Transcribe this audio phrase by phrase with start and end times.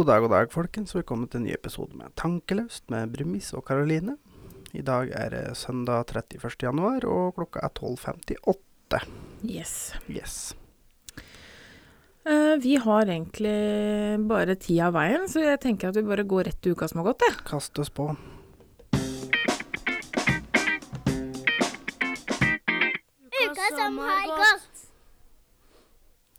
[0.00, 0.94] God dag, god dag, folkens.
[0.96, 4.14] Velkommen til en ny episode med Tankeløst med Brumis og Karoline.
[4.72, 6.54] I dag er det søndag 31.
[6.62, 9.02] januar, og klokka er 12.58.
[9.44, 9.74] Yes.
[10.08, 10.36] Yes.
[12.24, 16.48] Uh, vi har egentlig bare tid av veien, så jeg tenker at vi bare går
[16.48, 17.36] rett til uka som har gått, jeg.
[17.52, 18.08] Kast oss på.
[23.36, 24.88] Uka som har gått.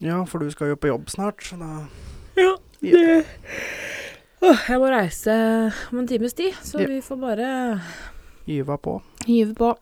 [0.01, 1.85] Ja, for du skal jo på jobb snart, så da
[2.41, 3.21] Ja, Ja.
[4.41, 5.33] Åh, Jeg må reise
[5.91, 6.87] om en times tid, så Ja.
[6.87, 7.81] vi får bare
[8.47, 9.01] gyva på.
[9.27, 9.75] gyve på.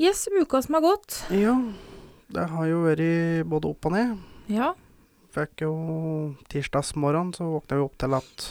[0.00, 1.18] Yes, uka som har gått.
[1.30, 1.54] Ja,
[2.32, 4.18] det har jo vært både opp og ned.
[4.48, 4.72] Ja.
[5.32, 5.72] Fikk jo
[6.52, 8.48] tirsdagsmorgen, så våkna vi opp til at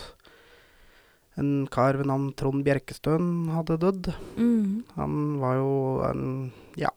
[1.41, 4.13] en kar ved navn Trond Bjerkestøen hadde dødd.
[4.37, 4.83] Mm.
[4.95, 5.73] Han var jo
[6.05, 6.23] en
[6.77, 6.89] ja,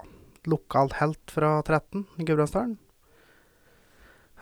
[0.46, 2.76] lokal helt fra 13 i Gudbrandsdalen.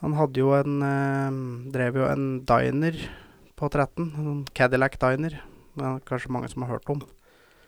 [0.03, 1.41] Han hadde jo en eh,
[1.75, 2.99] Drev jo en diner
[3.59, 5.37] på 13, en Cadillac diner.
[5.79, 7.05] Det er kanskje mange som har hørt om.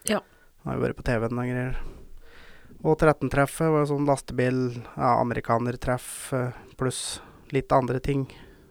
[0.09, 0.19] Ja.
[0.63, 1.79] Han har jo vært på TV-en og greier.
[2.85, 4.59] Og 13-treffet var jo sånn lastebil,
[4.97, 7.21] ja, amerikanertreff eh, pluss
[7.55, 8.27] litt andre ting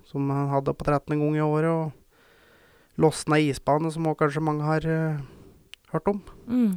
[0.09, 1.71] som han hadde på 13 en gang i året.
[1.71, 5.23] Og losna isbane, som òg kanskje mange har eh,
[5.95, 6.21] hørt om.
[6.45, 6.75] Mm.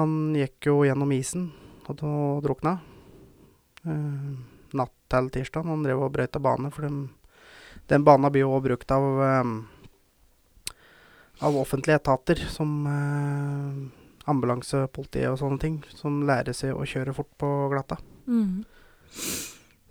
[0.00, 1.50] Han gikk jo gjennom isen
[1.86, 2.78] og drukna.
[3.86, 4.55] Eh, natt
[5.12, 5.66] til tirsdag.
[5.68, 7.00] Han drev og brøyta bane, for dem,
[7.90, 9.54] den banen blir jo også brukt av eh,
[11.38, 17.14] av offentlige etater, som eh, ambulanse, politi og sånne ting, som lærer seg å kjøre
[17.16, 17.98] fort på glatta.
[18.26, 18.64] Mm.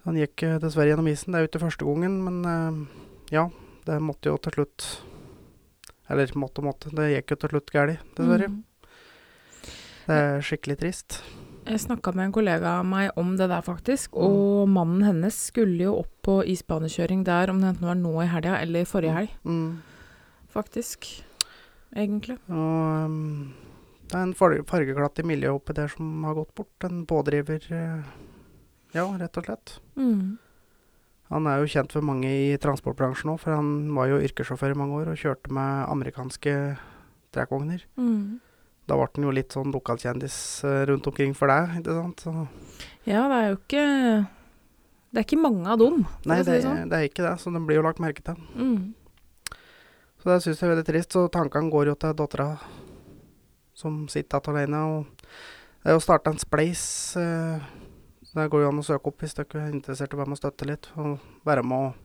[0.06, 1.34] Han gikk eh, dessverre gjennom isen.
[1.34, 2.82] Det er jo ikke første gangen, men eh,
[3.38, 3.48] ja,
[3.86, 4.88] det måtte jo til slutt
[6.10, 6.92] Eller måtte og måtte.
[6.94, 8.50] Det gikk jo til slutt galt, dessverre.
[8.54, 8.64] Mm.
[10.06, 11.24] Det er skikkelig trist.
[11.66, 14.14] Jeg snakka med en kollega av meg om det der, faktisk.
[14.22, 18.28] Og mannen hennes skulle jo opp på isbanekjøring der, om det enten var nå i
[18.30, 19.82] helga eller forrige helg, Mm.
[20.54, 21.08] faktisk.
[21.96, 22.38] Egentlig.
[22.50, 23.54] Og um,
[24.10, 26.84] det er en farge, fargeklatt i miljøet oppi der som har gått bort.
[26.84, 28.04] En pådriver, eh,
[28.94, 29.80] ja, rett og slett.
[29.98, 30.38] Mm.
[31.32, 34.78] Han er jo kjent for mange i transportbransjen òg, for han var jo yrkessjåfør i
[34.78, 36.78] mange år og kjørte med amerikanske
[37.34, 37.82] trekkvogner.
[37.98, 38.40] Mm.
[38.86, 40.38] Da ble han jo litt sånn lokalkjendis
[40.68, 42.26] eh, rundt omkring for deg, ikke sant.
[42.26, 42.34] Så,
[43.10, 43.86] Ja, det er jo ikke
[45.16, 46.90] Det er ikke mange av dem, nei, å det, sånn.
[46.92, 48.36] det er ikke det, så den blir jo lagt merke til.
[48.54, 48.94] Mm.
[50.20, 51.14] Så det syns jeg er veldig trist.
[51.16, 52.50] Så tankene går jo til dattera
[53.78, 54.82] som sitter igjen alene.
[54.90, 55.28] Og
[55.84, 56.84] det er jo starta en spleis.
[57.22, 57.62] Eh,
[58.36, 60.36] det går jo an å søke opp hvis dere er interessert i å være med
[60.36, 60.90] og støtte litt.
[61.00, 62.02] Og være med og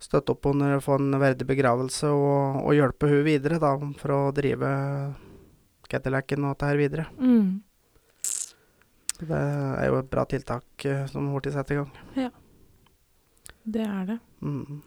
[0.00, 4.14] støtte opp under å få en verdig begravelse og, og hjelpe hun videre da, for
[4.16, 4.70] å drive
[5.90, 7.06] Cadillacen og dette her videre.
[7.18, 7.62] Mm.
[9.20, 11.90] Det er jo et bra tiltak eh, som Horti setter i gang.
[12.16, 12.30] Ja,
[13.70, 14.18] Det er det.
[14.40, 14.80] Mm.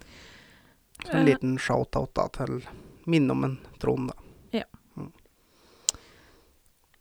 [1.03, 1.25] Så en Eh.
[1.27, 2.61] liten shout-out da til
[3.05, 4.15] minne om en Trond, da.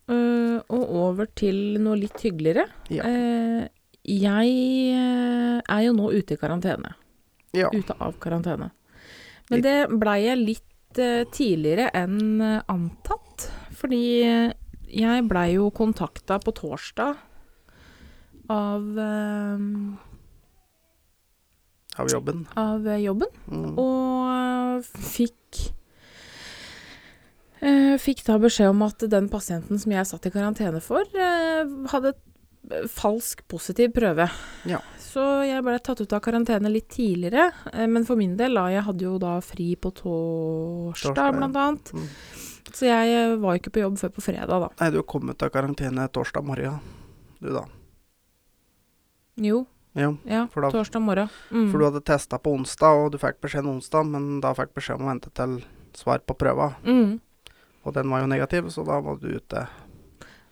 [0.09, 2.65] Eh, og over til noe litt hyggeligere.
[2.91, 3.05] Ja.
[3.07, 3.67] Uh,
[4.03, 6.91] jeg er jo nå ute i karantene.
[7.55, 7.69] Ja.
[7.71, 8.71] Ute av karantene.
[9.49, 13.47] Men det blei jeg litt uh, tidligere enn antatt.
[13.83, 14.53] Fordi eh,
[14.87, 17.17] jeg blei jo kontakta på torsdag
[18.53, 19.59] av, eh,
[21.99, 22.45] Av jobben.
[22.57, 23.29] av jobben.
[23.51, 23.73] Mm.
[23.77, 25.59] Og fikk
[27.61, 31.67] eh, Fikk da beskjed om at den pasienten som jeg satt i karantene for, eh,
[31.93, 32.15] hadde
[32.87, 34.29] falsk positiv prøve.
[34.65, 34.79] Ja.
[35.03, 37.51] Så jeg ble tatt ut av karantene litt tidligere.
[37.73, 41.55] eh, Men for min del, da, jeg hadde jo da fri på torsdag, Torsdag, blant
[41.55, 41.91] annet.
[41.93, 42.07] Mm.
[42.73, 44.69] Så jeg eh, var ikke på jobb før på fredag, da.
[44.81, 46.79] Nei, du kom ut av karantene torsdag morgen,
[47.39, 47.65] du da.
[49.35, 51.29] Jo, Ja, ja, da- torsdag morgen.
[51.51, 51.71] Mm.
[51.71, 54.97] for du hadde testa på onsdag, og du fikk beskjed onsdag, men da fikk beskjed
[54.99, 55.59] om å vente til
[55.93, 57.19] svar på prøva, Mm.
[57.85, 59.67] og den var jo negativ, så da var du ute.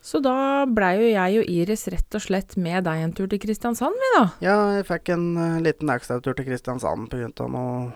[0.04, 3.40] Så da blei jo jeg og Iris rett og slett med deg en tur til
[3.40, 4.32] Kristiansand, vi da.
[4.42, 7.48] Ja, jeg fikk en uh, liten ekstratur til Kristiansand pga.
[7.50, 7.94] noe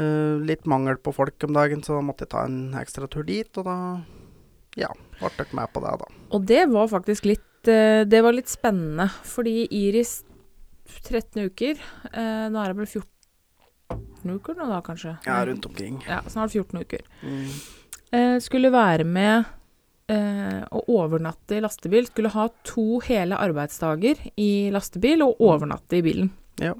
[0.00, 3.26] eh, litt mangel på folk om dagen, så da måtte jeg ta en ekstra tur
[3.26, 3.78] dit, og da
[4.80, 6.08] ja, ble dere med på det, da.
[6.34, 10.22] Og det var faktisk litt uh, Det var litt spennende, fordi Iris
[11.06, 15.14] 13 uker uh, Nå er det vel 14 uker nå, da, kanskje?
[15.28, 16.00] Ja, rundt omkring.
[16.08, 17.04] Ja, snart 14 uker.
[17.22, 17.52] Mm.
[18.40, 19.50] Skulle være med
[20.08, 22.06] å overnatte i lastebil.
[22.08, 26.30] Skulle ha to hele arbeidsdager i lastebil og overnatte i bilen.
[26.62, 26.72] Ja.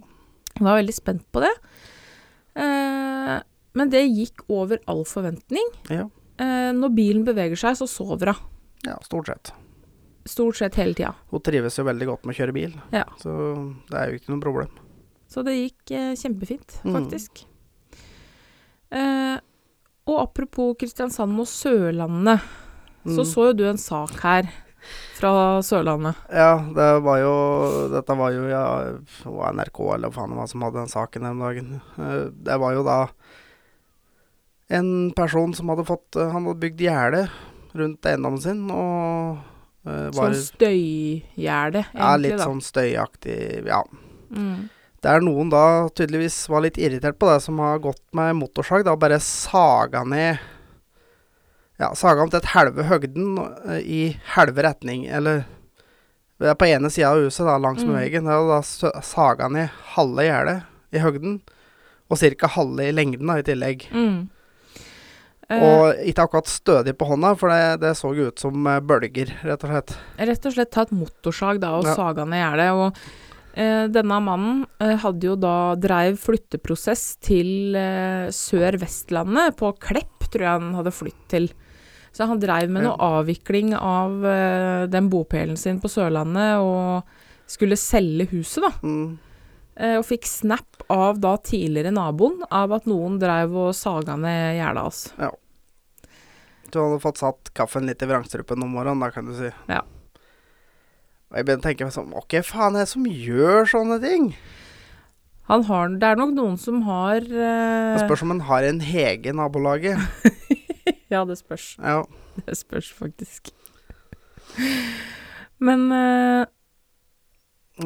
[0.55, 1.53] Jeg var veldig spent på det.
[2.57, 3.39] Eh,
[3.75, 5.67] men det gikk over all forventning.
[5.91, 6.09] Ja.
[6.39, 8.51] Eh, når bilen beveger seg, så sover hun.
[8.87, 9.53] ja, stort sett.
[10.27, 11.15] Stort sett hele tida.
[11.31, 13.05] Hun trives jo veldig godt med å kjøre bil, Ja.
[13.21, 13.31] så
[13.91, 14.69] det er jo ikke noe problem.
[15.29, 16.93] Så det gikk eh, kjempefint, Mm.
[16.95, 17.45] faktisk.
[18.91, 19.39] Eh,
[20.07, 22.41] og apropos Kristiansand og Sørlandet,
[23.05, 23.27] så Mm.
[23.35, 24.49] så jo du en sak her
[25.19, 25.33] fra
[25.65, 26.19] Sørlandet.
[26.33, 27.35] Ja, det var jo
[27.93, 28.65] Dette var jo ja,
[29.25, 31.73] NRK eller hva faen det var som hadde den saken den dagen.
[31.99, 32.99] Eh, Det var jo da
[34.69, 37.27] en person som hadde fått eh, Han hadde bygd gjerde
[37.75, 39.37] rundt eiendommen sin og
[39.87, 42.47] eh, var Sånn støygjerde, egentlig, ja, litt da.
[42.49, 43.39] sånn støyaktig
[43.69, 43.83] Ja.
[44.35, 44.69] Mm.
[45.05, 48.95] Der noen da tydeligvis var litt irritert på det, som har gått med motorsag, da
[48.97, 50.41] bare saga ned
[51.81, 53.33] Ja, saga om til et halve høgden
[53.67, 54.01] eh, i
[54.37, 55.45] halve retning, eller
[56.45, 58.01] er på ene sida av huset, da, langs med Mm.
[58.03, 58.29] veggen.
[58.31, 60.63] Og da saga ned halve gjerdet
[60.93, 61.41] i høgden,
[62.11, 62.47] og ca.
[62.55, 63.87] halve i lengden da, i tillegg.
[63.91, 64.29] Mm.
[65.51, 69.33] Eh, Og ikke akkurat stødig på hånda, for det, det så ut som eh, bølger,
[69.45, 69.97] rett og slett.
[70.19, 71.95] rett og slett ta et motorsag da, og Ja.
[71.95, 72.71] saga ned gjerdet.
[72.73, 72.97] Og
[73.57, 80.41] eh, denne mannen eh, hadde jo da dreiv flytteprosess til eh, Sør-Vestlandet, på Klepp tror
[80.47, 81.51] jeg han hadde flytt til.
[82.15, 82.93] Så han dreiv med Ja.
[82.93, 87.03] noe avvikling av uh, den bopelen sin på Sørlandet, og
[87.51, 88.73] skulle selge huset, da.
[88.87, 89.19] Mm.
[89.75, 94.61] Uh, og fikk snap av da tidligere naboen av at noen dreiv og saga ned
[94.61, 95.01] gjerdet hans.
[96.71, 99.51] Du hadde fått satt kaffen litt i vrangstrupen om morgenen, da, kan du si.
[99.71, 99.83] Ja.
[101.31, 104.29] Og jeg begynte å tenke sånn Ok, faen er det som gjør sånne ting?
[105.51, 107.99] Han har, det er nok noen som har uh...
[107.99, 109.99] Det spørs om en har en hege i nabolaget.
[111.13, 111.77] Ja, det spørs.
[111.79, 112.03] Ja.
[112.47, 113.51] Det spørs faktisk.
[115.63, 116.47] Men eh,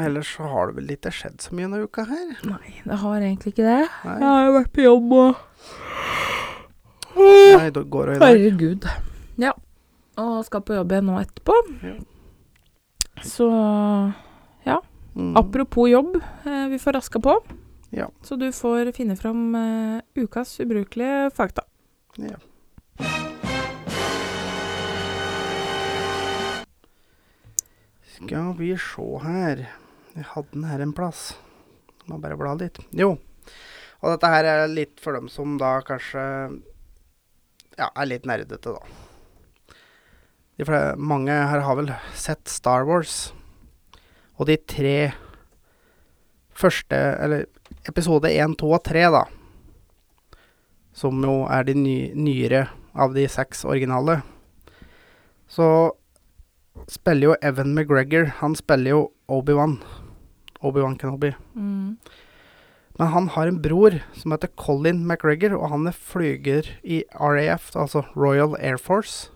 [0.04, 2.30] Ellers så har det vel ikke skjedd så mye denne uka her.
[2.48, 3.88] Nei, det har egentlig ikke det.
[4.04, 5.44] Nei, Jeg har jo vært på jobb og
[7.18, 8.28] Nei det går det i dag.
[8.28, 8.88] Herregud.
[9.42, 9.52] Ja.
[10.20, 11.56] Og skal på jobb igjen nå etterpå.
[11.82, 11.96] Ja.
[13.26, 13.48] Så
[15.18, 15.34] Mm.
[15.36, 16.14] apropos jobb,
[16.46, 17.32] eh, vi får raska på.
[17.90, 18.06] Ja.
[18.22, 21.62] Så du får finne fram eh, ukas ubrukelige fakta.
[22.22, 22.36] Ja.
[28.18, 29.60] Skal vi se her
[30.16, 31.36] Jeg hadde den her en plass.
[32.08, 32.80] Må bare bla litt.
[32.96, 33.12] Jo.
[34.00, 36.24] Og dette her er litt for dem som da kanskje
[37.78, 38.82] Ja, er litt nerdete, da.
[40.58, 43.32] De fle- mange her har vel sett Star Wars.
[44.38, 45.12] Og de tre
[46.58, 47.46] første Eller
[47.86, 49.24] episode én, to og tre, da.
[50.92, 52.64] Som jo er de ny, nyere
[52.98, 54.20] av de seks originale.
[55.48, 55.68] Så
[56.90, 59.02] spiller jo Evan McGregor Han spiller jo
[59.32, 59.78] Obi-Wan.
[60.60, 61.32] Obi-Wan Kenobi.
[61.54, 61.96] Mm.
[62.98, 67.70] Men han har en bror som heter Colin McGregor, og han er flyger i RAF,
[67.76, 69.30] altså Royal Air Force.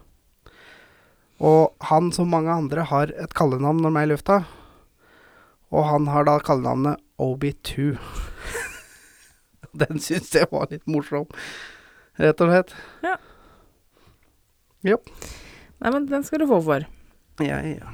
[1.42, 4.38] Og han, som mange andre, har et kallenavn når de er i lufta.
[5.70, 7.94] Og han har da kallenavnet Obi-2.
[9.80, 11.30] Den syns jeg var litt morsom,
[12.20, 12.74] rett og slett.
[15.82, 16.86] Nei, men den skal du få for.
[17.42, 17.92] Ja, ja.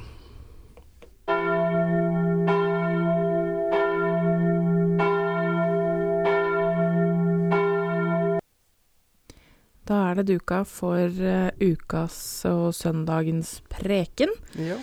[9.89, 12.19] Da er det duka for uh, ukas
[12.49, 14.35] og søndagens preken.
[14.57, 14.77] ja.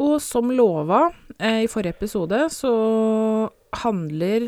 [0.00, 2.70] Og som lova eh, i forrige episode, så
[3.82, 4.46] handler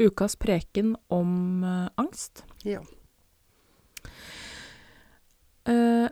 [0.00, 2.44] ukas preken om eh, angst.
[2.64, 2.80] Ja.
[5.68, 6.06] Eh,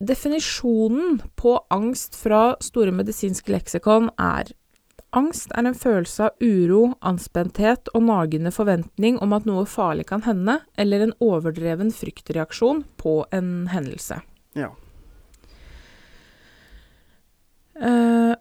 [0.00, 4.52] definisjonen på angst fra Store medisinske leksikon er
[5.16, 10.20] Angst er en følelse av uro, anspenthet og nagende forventning om at noe farlig kan
[10.26, 14.20] hende, eller en overdreven fryktreaksjon på en hendelse.
[14.52, 14.68] Ja.
[17.80, 18.34] Eh,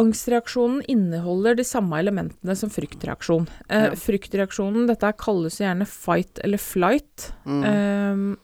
[0.00, 3.46] angstreaksjonen inneholder de samme elementene som fryktreaksjon.
[3.68, 3.94] Eh, Ja.
[3.94, 7.32] Fryktreaksjonen, dette kalles gjerne fight eller flight.
[7.46, 7.64] Mm.
[7.64, 8.36] Ehm,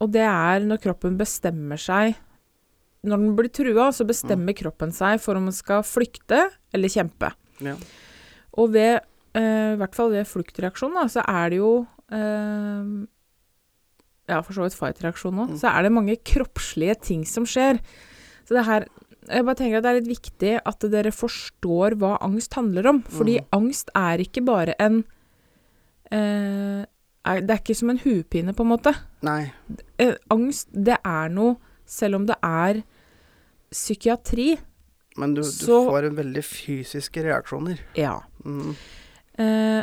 [0.00, 2.14] og det er når kroppen bestemmer seg
[3.04, 7.32] Når den blir trua, så bestemmer kroppen seg for om den skal flykte eller kjempe.
[7.62, 7.74] ja.
[8.58, 9.00] Og ved,
[9.38, 13.06] eh, i hvert fall ved fluktreaksjon, da, så er det jo eh,
[14.28, 15.52] Ja, for så vidt fight-reaksjon òg.
[15.54, 15.58] Mm.
[15.62, 17.78] Så er det mange kroppslige ting som skjer.
[18.48, 18.86] Så det her
[19.28, 23.02] Jeg bare tenker at det er litt viktig at dere forstår hva angst handler om.
[23.02, 23.46] Fordi Mm.
[23.52, 25.04] angst er ikke bare en
[26.10, 26.84] eh,
[27.24, 28.94] er, Det er ikke som en huepine, på en måte.
[29.22, 29.52] Nei.
[29.98, 31.56] Eh, angst, det er noe
[31.88, 32.82] Selv om det er
[33.72, 34.58] psykiatri,
[35.16, 37.78] Men du, du Så- får en veldig fysiske reaksjoner.
[37.96, 38.20] ja.
[38.44, 38.74] Mm.
[39.38, 39.82] Eh,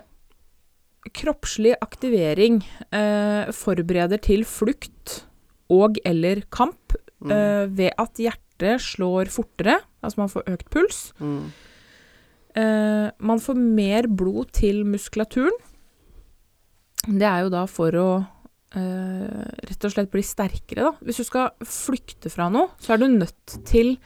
[1.12, 2.62] kroppslig aktivering
[2.92, 5.26] eh, forbereder til flukt
[5.70, 7.32] og eller kamp Mm.
[7.32, 11.14] eh, ved at hjertet slår fortere, altså man får økt puls.
[11.20, 11.52] Mm.
[12.56, 15.52] Eh, man får mer blod til muskulaturen.
[17.08, 18.28] Det er jo da for å
[18.74, 20.94] eh, rett og slett bli sterkere, da.
[21.06, 23.98] Hvis du skal flykte fra noe, så er du nødt til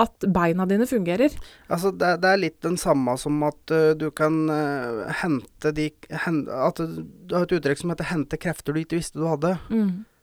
[0.00, 1.34] at beina dine fungerer.
[1.68, 5.90] Altså, det, det er litt den samme som at uh, du kan uh, hente de
[6.24, 7.02] hen, At du,
[7.34, 9.58] har et uttrykk som heter 'hente krefter du ikke visste du hadde'.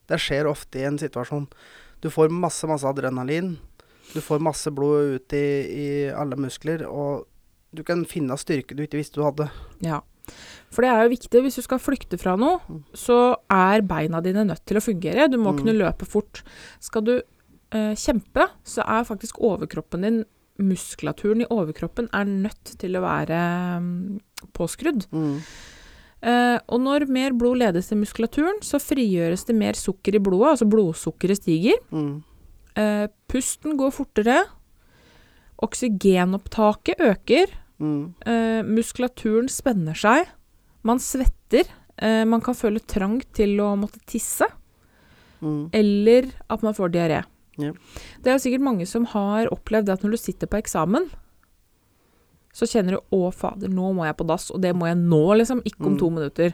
[0.09, 1.45] Det skjer ofte i en situasjon.
[2.01, 3.57] Du får masse, masse adrenalin.
[4.13, 7.27] Du får masse blod ut i, i alle muskler, og
[7.69, 9.49] du kan finne styrke du ikke visste du hadde.
[9.85, 10.01] Ja.
[10.71, 11.41] For det er jo viktig.
[11.43, 12.83] Hvis du skal flykte fra noe, Mm.
[12.93, 15.29] så er beina dine nødt til å fungere.
[15.31, 15.57] Du må Mm.
[15.59, 16.43] kunne løpe fort.
[16.79, 17.21] Skal du
[17.71, 20.25] eh, kjempe, så er faktisk overkroppen din
[20.59, 24.19] Muskulaturen i overkroppen er nødt til å være um,
[24.51, 25.05] påskrudd.
[26.21, 30.49] Eh, og når mer blod ledes til muskulaturen, så frigjøres det mer sukker i blodet,
[30.59, 31.77] altså blodsukkeret stiger.
[31.93, 32.23] Mm.
[32.75, 34.41] Uh, pusten går fortere.
[35.63, 37.47] Oksygenopptaket øker.
[37.79, 38.13] Mm.
[38.25, 40.27] Eh, muskulaturen spenner seg.
[40.83, 41.67] Man svetter.
[41.97, 44.45] Eh, man kan føle trang til å måtte tisse,
[45.41, 45.69] Mm.
[45.73, 47.23] eller at man får diaré.
[47.57, 47.71] Ja.
[48.21, 51.09] Det er jo sikkert mange som har opplevd at når du sitter på eksamen,
[52.53, 55.37] så kjenner du 'å, fader, nå må jeg på dass', og det må jeg nå,
[55.37, 55.99] liksom, ikke om Mm.
[55.99, 56.53] to minutter.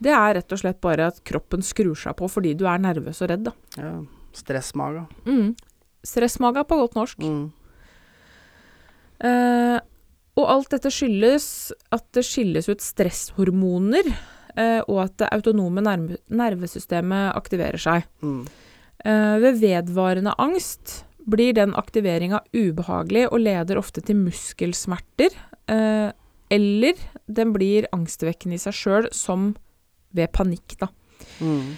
[0.00, 3.20] Det er rett og slett bare at kroppen skrur seg på fordi du er nervøs
[3.22, 3.52] og redd, da.
[3.76, 4.02] Ja.
[4.32, 5.08] Stressmaga.
[5.26, 5.56] Mm.
[6.04, 7.18] Stressmaga på godt norsk.
[7.18, 7.52] Mm.
[9.20, 9.80] Eh,
[10.38, 11.48] og alt dette skyldes
[11.94, 14.06] at det skilles ut stresshormoner,
[14.54, 18.06] eh, og at det autonome nerve nervesystemet aktiverer seg.
[18.22, 18.44] Mm.
[19.04, 25.34] Eh, ved vedvarende angst blir den aktiveringa ubehagelig og leder ofte til muskelsmerter,
[25.68, 26.10] eh,
[26.50, 29.52] eller den blir angstvekkende i seg sjøl, som
[30.16, 30.88] ved panikk, da.
[31.44, 31.76] Mm.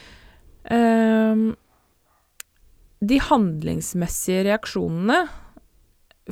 [0.71, 1.47] Ehm,
[3.01, 5.25] de handlingsmessige reaksjonene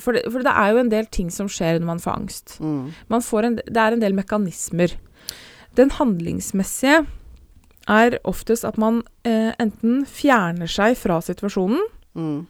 [0.00, 2.56] for det, for det er jo en del ting som skjer når man får angst.
[2.60, 2.92] Mm.
[3.08, 4.94] Man får en, det er en del mekanismer.
[5.78, 7.06] Den handlingsmessige
[7.88, 11.80] er oftest at man eh, enten fjerner seg fra situasjonen,
[12.18, 12.46] Mm.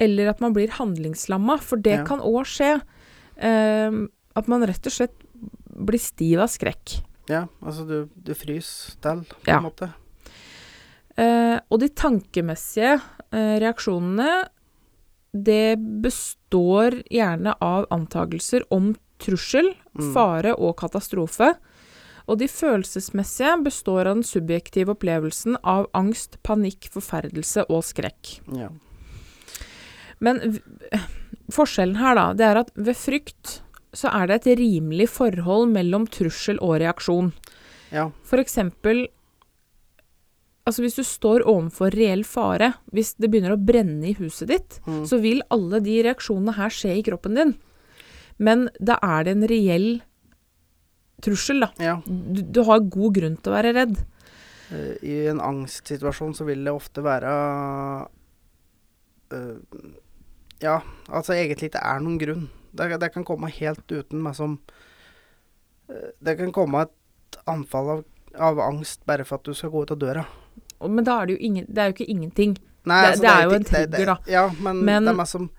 [0.00, 2.04] eller at man blir handlingslamma, for det Ja.
[2.06, 2.80] kan òg skje.
[3.36, 3.90] Eh,
[4.36, 5.12] at man rett og slett
[5.76, 7.02] blir stiv av skrekk.
[7.28, 9.58] Ja, altså du, du fryser til, på Ja.
[9.58, 9.90] en måte.
[11.18, 12.94] Eh, og de tankemessige
[13.32, 14.48] eh, reaksjonene,
[15.32, 20.12] det består gjerne av antakelser om trussel, Mm.
[20.14, 21.56] fare og katastrofe.
[22.28, 28.40] Og de følelsesmessige består av den subjektive opplevelsen av angst, panikk, forferdelse og skrekk.
[28.54, 28.68] Ja.
[30.20, 30.60] Men
[31.50, 33.60] forskjellen her, da, det er at ved frykt
[33.96, 37.32] så er det et rimelig forhold mellom trussel og reaksjon.
[37.90, 38.10] ja.
[38.22, 39.08] For eksempel
[40.68, 44.80] Altså hvis du står overfor reell fare, hvis det begynner å brenne i huset ditt,
[44.86, 45.06] Mm.
[45.08, 47.54] så vil alle de reaksjonene her skje i kroppen din.
[48.38, 49.88] Men da er det en reell
[51.20, 51.70] trussel, da.
[51.80, 51.96] ja.
[52.06, 53.96] Du, du har god grunn til å være redd.
[54.70, 57.32] Eh, I en angstsituasjon så vil det ofte være
[59.32, 59.66] uh,
[60.60, 62.48] Ja, altså egentlig det er noen grunn.
[62.72, 64.58] Det, det kan komme helt uten meg som
[65.90, 68.04] eh, Det kan komme et anfall av,
[68.38, 70.24] av angst bare for at du skal gå ut av døra.
[70.88, 72.56] Men da er det jo ingen, det er jo ikke ingenting.
[72.86, 74.16] Nei, Det- det er jo en trigger, da.
[74.26, 75.50] Ja, men, Men- som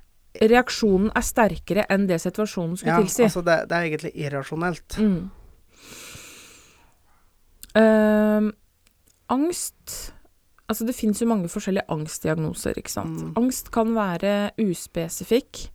[0.42, 3.24] Reaksjonen er sterkere enn det situasjonen skulle Ja, tilsi.
[3.24, 4.98] altså det, det er egentlig irrasjonelt.
[4.98, 5.30] Mm.
[7.75, 8.51] Uh,
[9.30, 10.13] angst
[10.72, 13.18] Altså, det fins jo mange forskjellige angstdiagnoser, ikke sant.
[13.22, 13.34] Mm.
[13.36, 15.66] Angst kan være uspesifikk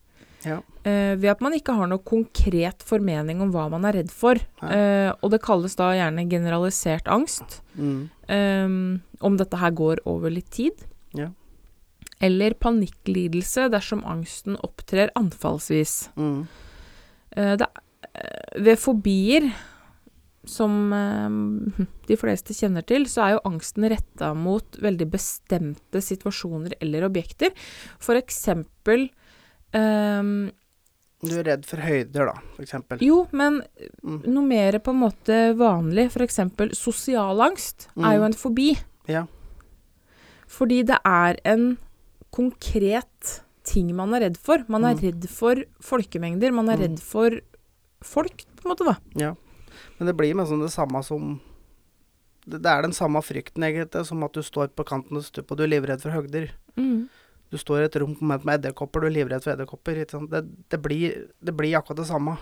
[0.47, 0.61] Ja.
[0.87, 4.39] eh, ved at man ikke har noe konkret formening om hva man er redd for.
[4.63, 7.61] Eh, og det kalles da gjerne generalisert angst.
[7.75, 8.09] Mm.
[8.27, 8.79] Um,
[9.23, 10.87] om dette her går over litt tid.
[11.19, 11.31] Ja.
[12.23, 16.07] Eller panikklidelse dersom angsten opptrer anfallsvis.
[16.17, 16.47] Mm.
[17.37, 17.69] Uh, det,
[18.57, 19.51] ved fobier,
[20.47, 26.77] som eh, de fleste kjenner til, så er jo angsten retta mot veldig bestemte situasjoner
[26.81, 27.53] eller objekter.
[28.03, 29.09] For eksempel
[29.77, 30.51] ehm,
[31.27, 33.01] Du er redd for høyder, da, for eksempel.
[33.03, 33.63] Jo, men
[34.05, 34.19] Mm.
[34.27, 38.27] noe mer på en måte vanlig, for eksempel sosial angst, er jo Mm.
[38.27, 38.79] en fobi.
[39.09, 39.27] Ja.
[40.47, 41.79] Fordi det er en
[42.33, 44.59] konkret ting man er redd for.
[44.69, 45.01] Man er Mm.
[45.03, 46.83] redd for folkemengder, man er Mm.
[46.83, 47.31] redd for
[48.03, 48.97] folk, på en måte, da.
[49.17, 49.35] Ja.
[49.99, 51.41] Men det blir liksom det samme som
[52.49, 55.51] det, det er den samme frykten, egentlig, som at du står på kanten av stupet
[55.51, 56.51] og du er livredd for høgder.
[57.53, 60.03] Du står i et rom med, edderkopper, du er livredd for edderkopper.
[60.03, 62.37] Det, det, blir, det blir akkurat det samme.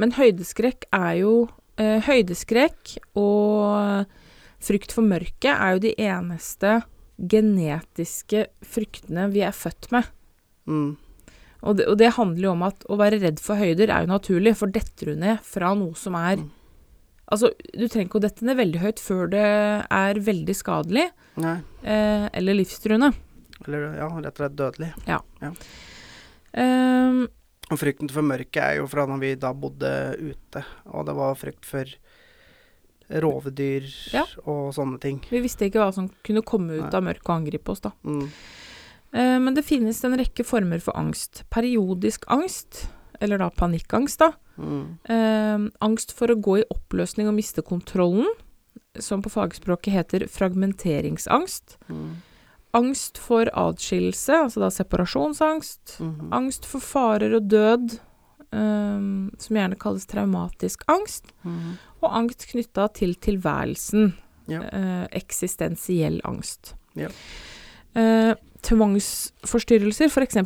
[0.00, 1.34] Men høydeskrekk er jo
[1.80, 4.08] eh, Høydeskrekk og
[4.62, 6.80] frykt for mørket er jo de eneste
[7.18, 10.10] genetiske fryktene vi er født med.
[10.66, 10.90] Mm.
[11.62, 14.10] Og det, og det handler jo om at å være redd for høyder er jo
[14.10, 16.50] naturlig, for detter du ned fra noe som er Mm.
[17.32, 19.44] Altså, du trenger ikke å dette ned veldig høyt før det
[19.88, 21.06] er veldig skadelig
[21.40, 23.08] eh, eller livstruende.
[23.66, 24.92] Eller ja, rett og slett dødelig.
[26.52, 27.26] Ehm,
[27.70, 31.38] Og frykten for mørket er jo fra når vi da bodde ute, og det var
[31.40, 31.84] frykt for
[33.12, 34.24] rovdyr Ja.
[34.46, 35.20] og sånne ting.
[35.30, 36.96] vi visste ikke hva som kunne komme ut Nei.
[36.96, 37.92] av mørket og angripe oss, da.
[38.04, 38.28] Mm.
[39.14, 41.44] Uh, men det finnes en rekke former for angst.
[41.50, 42.88] Periodisk angst,
[43.20, 44.32] eller da panikkangst, da.
[44.56, 44.98] Mm.
[45.08, 48.26] Uh, angst for å gå i oppløsning og miste kontrollen,
[48.98, 51.78] som på fagspråket heter fragmenteringsangst.
[51.88, 52.22] Mm.
[52.74, 55.98] Angst for atskillelse, altså da separasjonsangst.
[56.00, 56.30] Mhm.
[56.32, 57.98] Angst for farer og død,
[58.52, 61.24] um, som gjerne kalles traumatisk angst.
[61.44, 61.74] Mhm.
[62.02, 64.14] Og angst knytta til tilværelsen.
[64.50, 64.58] Ja.
[64.58, 66.74] uh, eksistensiell angst.
[66.98, 67.06] Ja.
[67.94, 70.36] Uh, tvangsforstyrrelser, f.eks.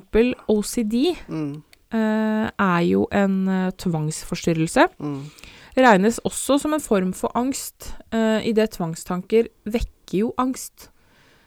[0.48, 1.62] OCD, Mm.
[1.94, 4.86] uh, er jo en tvangsforstyrrelse.
[5.00, 5.30] Mm.
[5.76, 10.90] Regnes også som en form for angst, uh, idet tvangstanker vekker jo angst.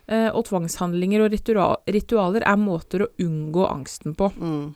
[0.10, 1.36] Eh, og tvangshandlinger og
[1.94, 4.32] ritualer er måter å unngå angsten på.
[4.42, 4.72] Mm.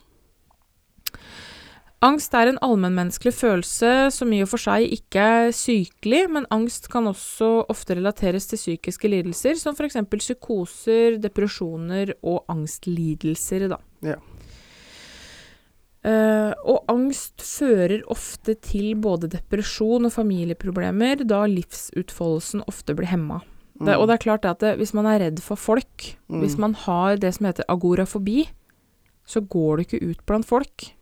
[2.04, 6.90] Angst er en allmennmenneskelig følelse som i og for seg ikke er sykelig, men angst
[6.92, 9.96] kan også ofte relateres til psykiske lidelser, som f.eks.
[10.12, 13.66] psykoser, depresjoner og angstlidelser.
[13.72, 13.80] Da.
[14.04, 14.20] Ja.
[16.04, 23.40] Uh, og angst fører ofte til både depresjon og familieproblemer, da livsutfoldelsen ofte blir hemma.
[23.80, 26.40] Det, og det er klart at det, hvis man er redd for folk, Mm.
[26.40, 28.48] hvis man har det som heter agorafobi,
[29.26, 30.92] så går du ikke ut blant folk.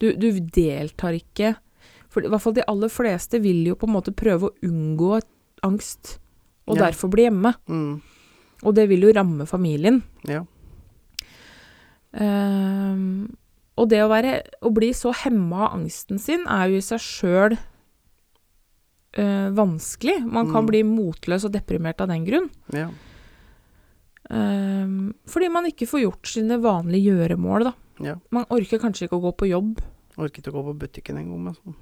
[0.00, 1.56] Du, du deltar ikke
[2.08, 5.20] For i hvert fall de aller fleste vil jo på en måte prøve å unngå
[5.62, 6.18] angst,
[6.68, 6.86] og Ja.
[6.90, 7.54] derfor bli hjemme.
[7.68, 8.02] Mm.
[8.64, 10.02] Og det vil jo ramme familien.
[10.28, 10.44] Ja.
[12.12, 13.34] Um,
[13.80, 17.00] og det å, være, å bli så hemma av angsten sin er jo i seg
[17.00, 17.54] sjøl
[19.12, 20.24] vanskelig.
[20.24, 20.66] Man kan Mm.
[20.70, 22.50] bli motløs og deprimert av den grunn.
[22.72, 22.88] ja.
[24.30, 27.72] Um, fordi man ikke får gjort sine vanlige gjøremål, da.
[28.00, 28.14] Ja.
[28.30, 29.82] Man orker kanskje ikke å gå på jobb.
[30.16, 31.48] Orker ikke å gå på butikken en gang.
[31.48, 31.74] Altså.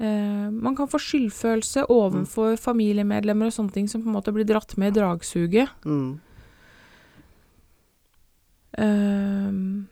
[0.00, 4.44] Uh, man kan få skyldfølelse overfor familiemedlemmer og sånne ting som på en måte blir
[4.48, 5.68] dratt med i dragsuget.
[5.84, 6.18] Mm.
[8.78, 9.86] Ehm,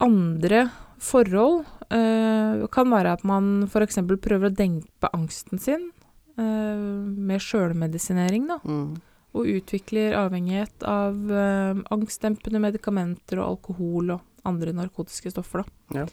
[0.00, 4.00] andre forhold eh, kan være at man f.eks.
[4.22, 5.90] prøver å dempe angsten sin
[6.38, 8.60] eh, med sjølmedisinering, da.
[8.64, 8.96] Mm.
[9.36, 16.02] Og utvikler avhengighet av eh, angstdempende medikamenter og alkohol og andre narkotiske stoffer, da.
[16.02, 16.08] Ja.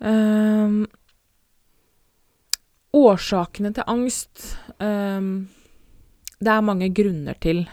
[0.00, 0.86] Um,
[2.96, 4.46] årsakene til angst
[4.80, 5.50] um,
[6.40, 7.66] Det er mange grunner til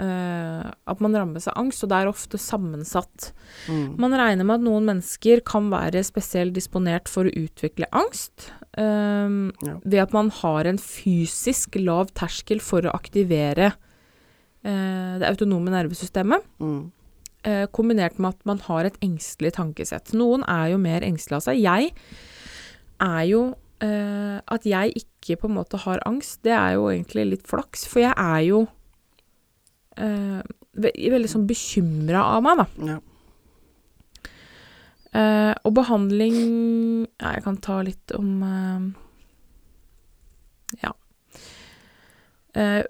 [0.00, 3.32] eh, at man rammes av angst, og det er ofte sammensatt.
[3.68, 3.98] Mm.
[4.00, 9.52] Man regner med at noen mennesker kan være spesielt disponert for å utvikle angst, um,
[9.62, 9.76] Ja.
[9.84, 13.72] ved at man har en fysisk lav terskel for å aktivere
[14.64, 16.90] uh, det autonome nervesystemet, Mm.
[17.44, 20.12] Uh, kombinert med at man har et engstelig tankesett.
[20.14, 21.58] Noen er jo mer engstelige av seg.
[21.60, 21.92] Jeg
[23.00, 27.48] er jo At jeg ikke på en måte har angst, det er jo egentlig litt
[27.50, 28.68] flaks, for jeg er jo
[29.96, 32.92] veldig sånn bekymra av meg, da.
[32.92, 32.98] Ja.
[35.12, 36.36] Uh, og behandling
[37.20, 38.86] ja, Jeg kan ta litt om uh,
[40.80, 40.94] Ja.
[42.56, 42.80] Uh,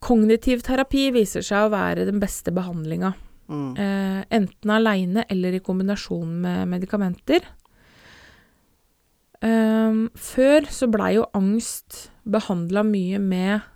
[0.00, 3.12] kognitiv terapi viser seg å være den beste behandlinga.
[3.48, 3.70] Mm.
[3.80, 7.46] Eh, enten aleine eller i kombinasjon med medikamenter.
[9.40, 13.66] Før så blei jo angst behandla mye med eh,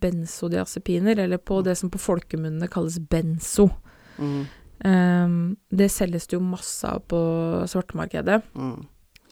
[0.00, 3.68] benzodiazepiner, eller på det som på folkemunne kalles benzo.
[4.18, 4.40] Mm.
[4.84, 7.20] Um, det selges det jo masse av på
[7.68, 8.40] svartemarkedet.
[8.56, 8.78] Mm.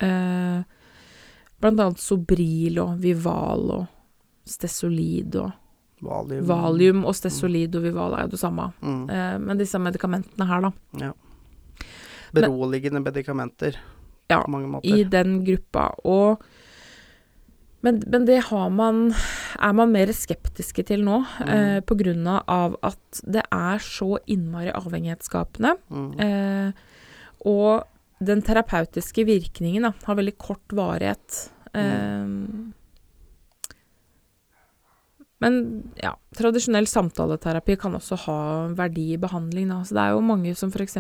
[0.02, 0.60] Uh,
[1.58, 3.86] blant annet Sobril og Vival og
[4.48, 5.50] Stesolid og
[6.04, 6.44] Valium.
[6.46, 8.68] Valium og Stesolid og Vival er jo det samme.
[8.80, 9.00] Mm.
[9.10, 11.10] Eh, men disse medikamentene her, da.
[12.38, 13.78] Beroligende medikamenter
[14.28, 14.94] Ja, på mange måter.
[14.94, 15.88] I den gruppa.
[16.04, 16.44] Og
[17.82, 21.48] men, men det har man er man mer skeptiske til nå, Mm.
[21.54, 25.76] eh, av at det er så innmari avhengighetsskapende.
[25.90, 26.10] Mm.
[26.20, 26.72] Eh,
[27.46, 27.84] og
[28.20, 31.50] den terapeutiske virkningen da, har veldig kort varighet.
[31.74, 32.26] Eh,
[35.40, 35.58] men
[36.02, 38.38] ja, tradisjonell samtaleterapi kan også ha
[38.74, 39.68] verdi i behandling.
[39.70, 39.82] Da.
[39.86, 40.96] Så det er jo mange som f.eks.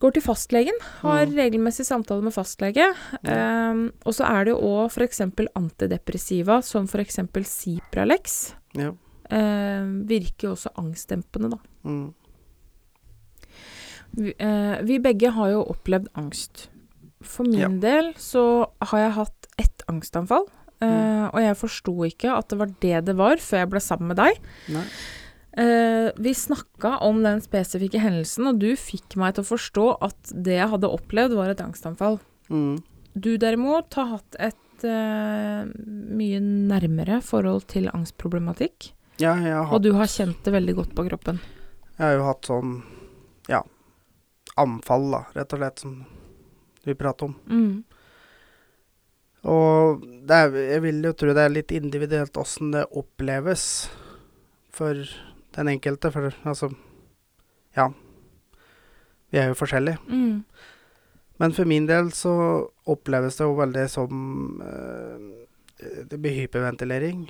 [0.00, 1.34] går til fastlegen, har Mm.
[1.34, 2.86] regelmessig samtale med fastlege.
[3.24, 5.20] Eh, og så er det jo òg f.eks.
[5.56, 7.18] antidepressiva, som f.eks.
[7.44, 8.54] Cipralex.
[8.74, 8.92] Ja.
[9.30, 11.58] Um, virker jo også angstdempende, da.
[11.84, 12.14] Mm.
[14.18, 16.68] Vi, uh, vi begge har jo opplevd angst.
[17.22, 17.68] For min Ja.
[17.68, 20.46] del så har jeg hatt ett angstanfall.
[20.80, 21.34] Uh, Mm.
[21.34, 24.16] Og jeg forsto ikke at det var det det var, før jeg ble sammen med
[24.16, 24.38] deg.
[24.70, 24.84] Nei.
[25.58, 30.30] Eh, vi snakka om den spesifikke hendelsen, og du fikk meg til å forstå at
[30.30, 32.20] det jeg hadde opplevd, var et angstanfall.
[32.46, 32.78] Mm.
[33.18, 35.66] Du derimot har hatt et uh,
[36.14, 41.08] mye nærmere forhold til angstproblematikk, Ja, har, og du har kjent det veldig godt på
[41.08, 41.40] kroppen.
[41.96, 42.76] jeg har jo hatt sånn
[43.50, 43.64] ja,
[44.54, 45.96] anfall, da, rett og slett, som
[46.86, 47.34] vi prater om.
[47.50, 47.82] Mm.
[49.50, 53.88] Og det er, jeg vil jo tro det er litt individuelt åssen det oppleves
[54.70, 55.02] for
[55.58, 56.12] den enkelte.
[56.14, 56.70] For altså
[57.76, 57.88] Ja.
[59.30, 59.98] Vi er jo forskjellige.
[60.08, 60.44] Mm.
[61.38, 62.32] Men for min del så
[62.88, 65.44] oppleves det jo veldig som eh,
[66.08, 67.28] Det blir hyperventilering.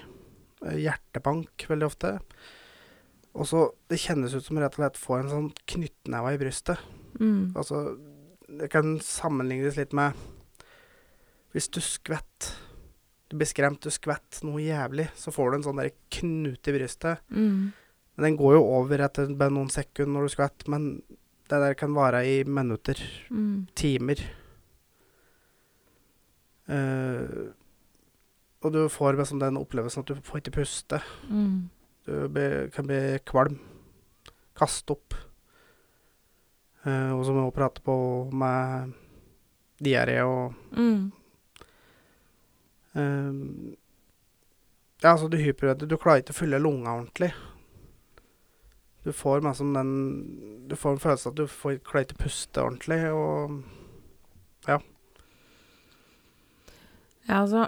[0.65, 2.19] eh, Hjertebank veldig ofte.
[3.35, 6.79] Og så Det kjennes ut som rett og slett får en sånn knyttneve i brystet.
[7.21, 7.53] Mm.
[7.57, 7.99] Altså
[8.49, 10.15] Det kan sammenlignes litt med
[11.53, 12.55] Hvis du skvett
[13.29, 16.79] Du blir skremt, du skvett noe jævlig, så får du en sånn der knute i
[16.79, 17.19] brystet.
[17.31, 17.73] Mm.
[18.19, 20.89] Den går jo over etter noen sekunder når du skvetter, men
[21.49, 22.99] det der kan vare i minutter
[23.31, 23.67] Mm.
[23.79, 24.19] timer.
[26.69, 27.49] Uh,
[28.61, 30.99] og du får liksom den opplevelsen at du får ikke puste.
[31.31, 31.69] Mm.
[32.09, 33.59] Du be, kan bli kvalm.
[34.59, 35.15] Kaste opp.
[36.85, 37.95] Uh, og så må du prate på
[38.33, 38.93] med
[39.83, 41.13] diaré og Mm.
[42.97, 43.75] uh,
[45.01, 45.89] Ja, altså, du hyperventilerer.
[45.89, 47.33] Du klarer ikke å fylle lunga ordentlig.
[49.09, 49.91] Du får liksom den
[50.69, 53.63] Du får en følelse av at du får, klarer ikke å puste ordentlig, og
[57.29, 57.67] Ja, altså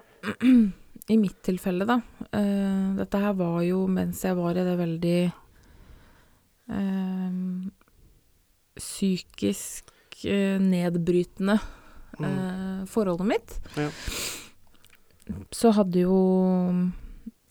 [1.14, 1.96] I mitt tilfelle, da.
[2.28, 5.16] Uh, dette her var jo mens jeg var i det veldig
[6.76, 7.32] uh,
[8.78, 9.90] psykisk
[10.28, 11.56] uh, nedbrytende
[12.20, 13.56] mm, forholdet mitt.
[13.80, 13.88] Ja.
[15.50, 16.20] Så hadde jo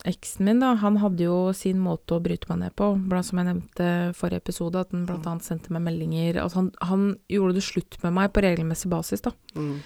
[0.07, 2.91] eksen min, da, han hadde jo sin måte å bryte meg ned på.
[3.09, 6.39] Blant som jeg nevnte forrige episode, at han blant annet sendte meg meldinger.
[6.43, 9.33] Altså, han, han gjorde det slutt med meg på regelmessig basis, da.
[9.55, 9.79] mm,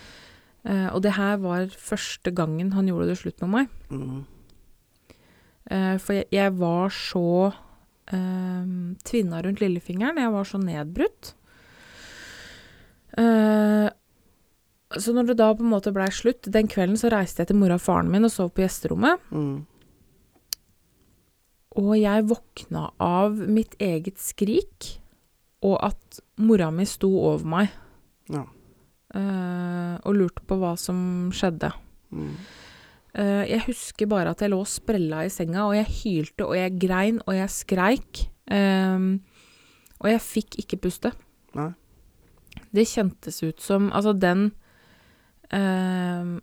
[0.63, 3.73] Eh, og det her var første gangen han gjorde det slutt med meg.
[3.91, 4.21] mm,
[5.71, 7.23] Eh, for jeg, jeg var så
[8.11, 8.63] eh,
[9.03, 10.17] tvinna rundt lillefingeren.
[10.19, 11.33] Jeg var så nedbrutt.
[13.17, 13.89] Eh,
[14.99, 17.57] så når det da på en måte blei slutt Den kvelden så reiste jeg til
[17.61, 19.19] mora og faren min og sov på gjesterommet.
[19.31, 19.55] mm,
[21.79, 24.97] Og jeg våkna av mitt eget skrik,
[25.63, 27.79] og at mora mi sto over meg
[28.33, 28.45] Ja.
[29.13, 31.71] Uh, og lurte på hva som skjedde.
[32.11, 32.35] mm,
[33.13, 36.55] Uh, jeg husker bare at jeg lå og sprella i senga, og jeg hylte, og
[36.57, 38.23] jeg grein, og jeg skreik.
[38.49, 39.21] Um,
[40.01, 41.11] og jeg fikk ikke puste.
[41.53, 41.69] Nei.
[42.73, 44.49] Det kjentes ut som Altså, den
[45.53, 46.41] uh,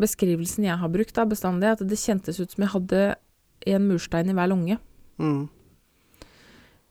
[0.00, 3.02] beskrivelsen jeg har brukt da, bestandig, at det kjentes ut som jeg hadde
[3.66, 4.78] en murstein i hver lunge.
[5.18, 5.48] mm,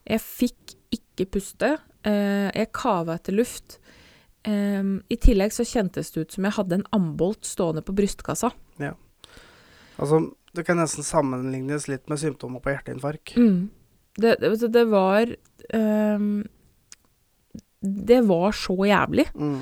[0.09, 1.77] Jeg fikk ikke puste.
[2.03, 3.79] Eh, jeg kava etter luft.
[4.49, 8.49] I tillegg så kjentes det ut som jeg hadde en ambolt stående på brystkassa.
[8.79, 8.93] Ja.
[9.99, 10.21] Altså,
[10.55, 13.35] det kan nesten sammenlignes litt med symptomer på hjerteinfarkt.
[13.37, 13.67] Mm.
[14.17, 15.29] Det, det, det var
[15.75, 16.47] um,
[17.83, 19.27] Det var så jævlig.
[19.35, 19.61] Mm,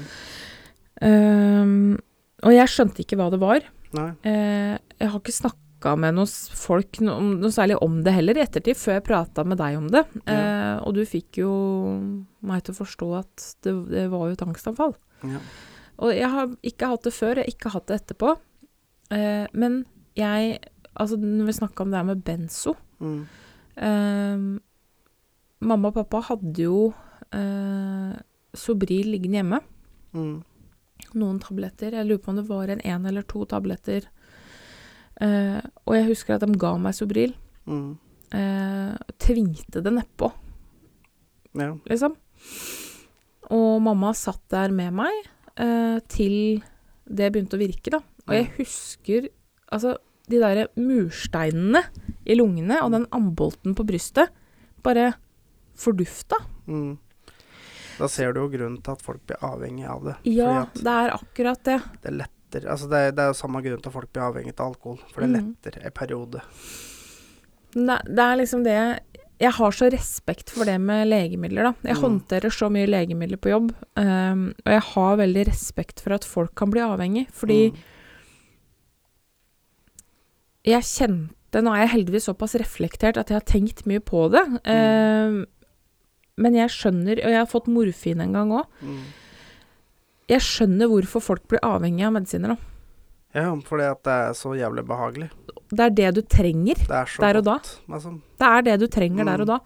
[0.98, 1.94] Um,
[2.42, 3.62] og jeg skjønte ikke hva det var.
[4.26, 8.42] Eh, jeg har ikke snakka med noen folk noe, noe særlig om det heller i
[8.42, 10.04] ettertid, før jeg prata med deg om det.
[10.26, 10.38] Ja.
[10.38, 11.52] Eh, og du fikk jo
[12.42, 14.96] meg til å forstå at det, det var jo et angstanfall.
[15.24, 15.40] Ja.
[15.98, 18.36] Og jeg har ikke hatt det før, jeg har ikke hatt det etterpå.
[19.14, 19.86] Eh, men
[20.18, 20.60] jeg
[20.98, 23.28] Altså, når vi snakka om det her med benzo Mm,
[23.78, 24.38] eh,
[25.62, 26.88] Mamma og pappa hadde jo
[27.30, 28.16] eh,
[28.58, 29.60] Sobril liggende hjemme.
[30.18, 30.38] mm,
[31.14, 31.94] Noen tabletter.
[31.94, 34.08] Jeg lurer på om det var en én eller to tabletter.
[35.22, 37.34] Eh, og jeg husker at de ga meg Sobril.
[37.66, 40.28] mm, Eh, tvingte det nedpå,
[41.56, 41.70] ja.
[41.88, 42.18] liksom.
[43.56, 45.14] Og mamma satt der med meg
[45.56, 46.60] eh, til
[47.08, 48.02] det begynte å virke, da.
[48.28, 49.30] Og jeg husker
[49.72, 49.96] altså
[50.28, 51.86] de derre mursteinene
[52.28, 54.28] i lungene og den ambolten på brystet
[54.84, 55.14] bare
[55.80, 56.36] fordufta.
[56.68, 56.98] Mm.
[57.98, 60.18] Da ser du jo grunnen til at folk blir avhengig av det.
[60.36, 61.80] Ja, det er akkurat det.
[62.04, 62.18] det
[62.52, 65.00] letter Altså, det det er jo samme grunn til at folk blir avhengig av alkohol.
[65.14, 65.56] For det Mhm.
[65.64, 66.42] letter en periode.
[67.74, 69.00] Det, det er liksom det
[69.40, 71.74] Jeg har så respekt for det med legemidler, da.
[71.84, 72.02] Jeg Mm.
[72.02, 76.56] håndterer så mye legemidler på jobb, um, og jeg har veldig respekt for at folk
[76.56, 77.78] kan bli avhengig, fordi Mm,
[80.66, 81.34] jeg kjente
[81.64, 84.42] Nå er jeg heldigvis såpass reflektert at jeg har tenkt mye på det.
[84.68, 85.46] Eh,
[86.38, 89.04] men jeg skjønner, og jeg har fått morfin en gang òg, Mm.
[90.28, 92.56] Jeg skjønner hvorfor folk blir avhengig av medisiner.
[92.56, 92.58] Da.
[93.38, 95.30] Ja, fordi at det er så jævlig behagelig.
[95.70, 96.76] Det er det du trenger.
[96.80, 97.58] Det er Der og da.
[97.92, 99.42] Altså, Det er det du trenger der Mm.
[99.42, 99.60] og da.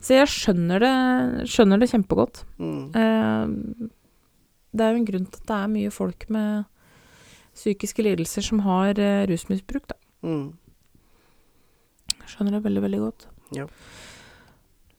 [0.00, 2.44] Så jeg skjønner det, skjønner det kjempegodt.
[2.58, 2.94] mm.
[2.94, 3.88] Eh,
[4.74, 6.64] det er jo en grunn til at det er mye folk med
[7.54, 9.94] psykiske lidelser som har eh, rusmisbruk, da.
[10.22, 10.52] Mm.
[12.28, 13.26] Skjønner det veldig, veldig godt.
[13.56, 13.66] Ja.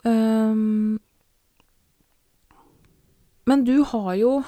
[0.04, 1.00] Um,
[3.46, 4.44] men du har jo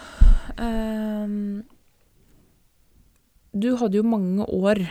[3.51, 4.85] Du hadde jo mange år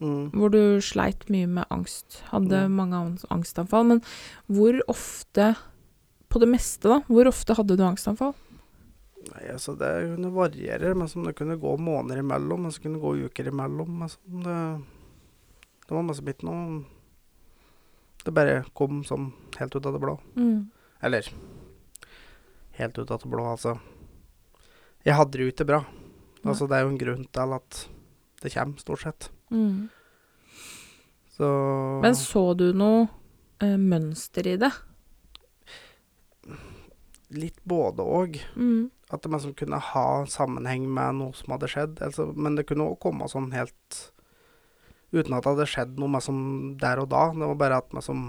[0.00, 0.30] Mm.
[0.32, 2.22] hvor du sleit mye med angst.
[2.30, 2.76] Hadde mm.
[2.76, 3.84] mange angstanfall.
[3.84, 4.00] Men
[4.48, 5.52] hvor ofte,
[6.32, 8.32] på det meste, da, hvor ofte hadde du angstanfall?
[9.28, 12.96] Nei, altså det kunne variere, men som det kunne gå måneder imellom, men så kunne
[12.96, 14.00] det gå uker imellom.
[14.08, 14.56] Som det,
[15.84, 16.80] det var masse bitt noe
[18.24, 20.16] Det bare kom sånn helt ut av det blå.
[20.36, 20.70] Mm.
[21.04, 21.28] Eller
[22.76, 23.76] helt ut av det blå, altså.
[25.06, 25.80] Jeg hadde det jo ikke bra.
[26.44, 27.80] Altså, det er jo en grunn til at
[28.40, 29.30] det kommer, stort sett.
[29.52, 29.88] Mm.
[31.36, 31.48] Så
[32.02, 33.08] Men så du noe
[33.60, 34.72] eh, mønster i det?
[37.30, 38.38] litt både òg.
[38.56, 38.90] Mm.
[39.10, 41.98] At det liksom kunne ha sammenheng med noe som hadde skjedd.
[42.04, 44.06] Altså, men det kunne òg komme sånn helt
[45.10, 46.36] Uten at det hadde skjedd noe med som
[46.78, 47.24] der og da.
[47.34, 48.20] Det var bare at som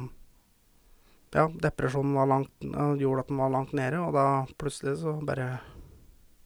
[1.32, 2.52] Ja, depresjonen var langt,
[3.00, 4.26] gjorde at den var langt nede, og da
[4.60, 5.62] plutselig så bare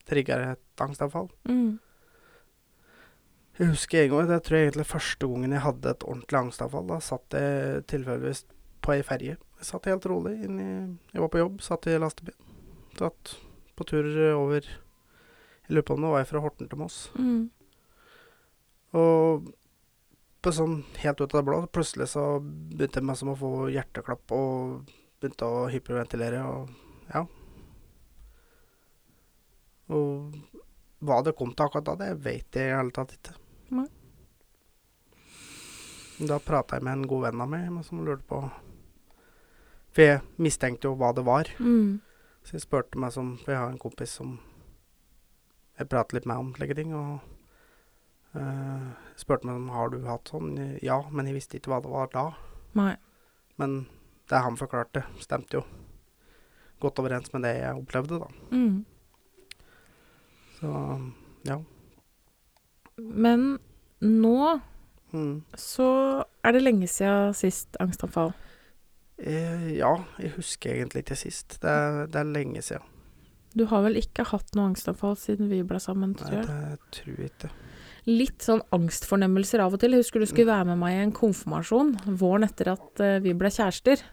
[0.10, 1.30] trigga det et angstanfall.
[1.50, 1.80] Mm.
[3.56, 6.88] Jeg husker en gang, det tror jeg egentlig første gangen jeg hadde et ordentlig angstanfall.
[6.92, 8.44] Da satt jeg tilfeldigvis
[8.84, 9.38] på ei ferje.
[9.56, 10.66] Jeg satt helt rolig inni
[11.14, 12.36] Jeg var på jobb, satt i lastebil.
[13.00, 13.38] Satt
[13.76, 16.98] på tur over Jeg lurer på om det var fra Horten til Moss.
[17.16, 17.48] Mm.
[18.96, 19.48] Og
[20.46, 23.54] på sånn helt ut av det blå, plutselig så begynte jeg med som å få
[23.74, 26.70] hjerteklapp og begynte å hyperventilere og
[27.10, 27.24] ja.
[29.94, 30.36] Og
[31.06, 33.36] hva det kom til akkurat da, det vet jeg i hele tatt ikke.
[33.76, 33.88] Nei.
[36.16, 38.40] Da prata jeg med en god venn av meg som lurte på
[39.96, 41.50] For jeg mistenkte jo hva det var.
[41.60, 42.00] Mm.
[42.46, 44.38] Så jeg spurte meg som For jeg har en kompis som
[45.76, 46.94] jeg prater litt med om slike ting.
[46.96, 47.20] Og
[48.40, 50.54] uh, spurte meg om har du hatt sånn.
[50.80, 52.30] Ja, men jeg visste ikke hva det var da.
[52.80, 52.94] Nei.
[53.60, 53.82] Men
[54.32, 55.66] det han forklarte, stemte jo
[56.80, 58.30] godt overens med det jeg opplevde, da.
[58.56, 58.86] Mm.
[60.66, 61.60] Så ja.
[62.98, 63.60] Men
[64.02, 64.62] nå
[65.16, 65.44] Mm.
[65.56, 65.86] så
[66.44, 68.34] er det lenge siden sist angstanfall.
[69.18, 71.56] Eh, ja, jeg husker egentlig ikke sist.
[71.62, 72.84] Det er, det er lenge siden.
[73.56, 76.48] Du har vel ikke hatt noe angstanfall siden vi ble sammen, Nei, tror jeg?
[76.50, 77.52] det tror jeg ikke.
[78.12, 79.96] Litt sånn angstfornemmelser av og til.
[79.96, 83.32] Jeg husker du skulle være med meg i en konfirmasjon våren etter at eh, vi
[83.40, 84.04] ble kjærester.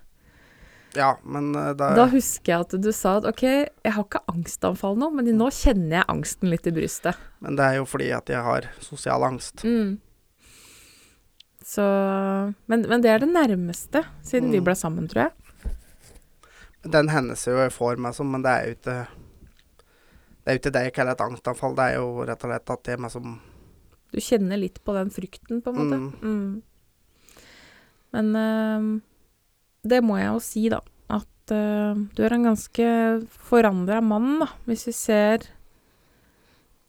[0.94, 4.20] Ja, men eh, det Da husker jeg at du sa at ok, jeg har ikke
[4.28, 7.16] angstanfall nå, men nå kjenner jeg angsten litt i brystet.
[7.40, 9.64] Men det er jo fordi at jeg har sosial angst.
[9.64, 9.96] Mm.
[11.64, 11.84] Så
[12.68, 14.64] men, men det er det nærmeste siden vi Mm.
[14.66, 15.32] ble sammen, tror jeg.
[16.82, 18.96] Den hendelsen jeg får meg som, men det er jo ikke
[20.42, 21.76] Det er jo ikke det jeg kaller et angstanfall.
[21.78, 23.40] Det er jo rett og slett at jeg meg som
[24.12, 25.98] Du kjenner litt på den frykten, på en måte.
[26.20, 26.62] Mm.
[28.12, 28.88] Men eh,
[29.84, 30.80] det må jeg jo si, da.
[31.12, 32.86] At uh, du er en ganske
[33.50, 34.48] forandra mann, da.
[34.68, 35.46] Hvis vi ser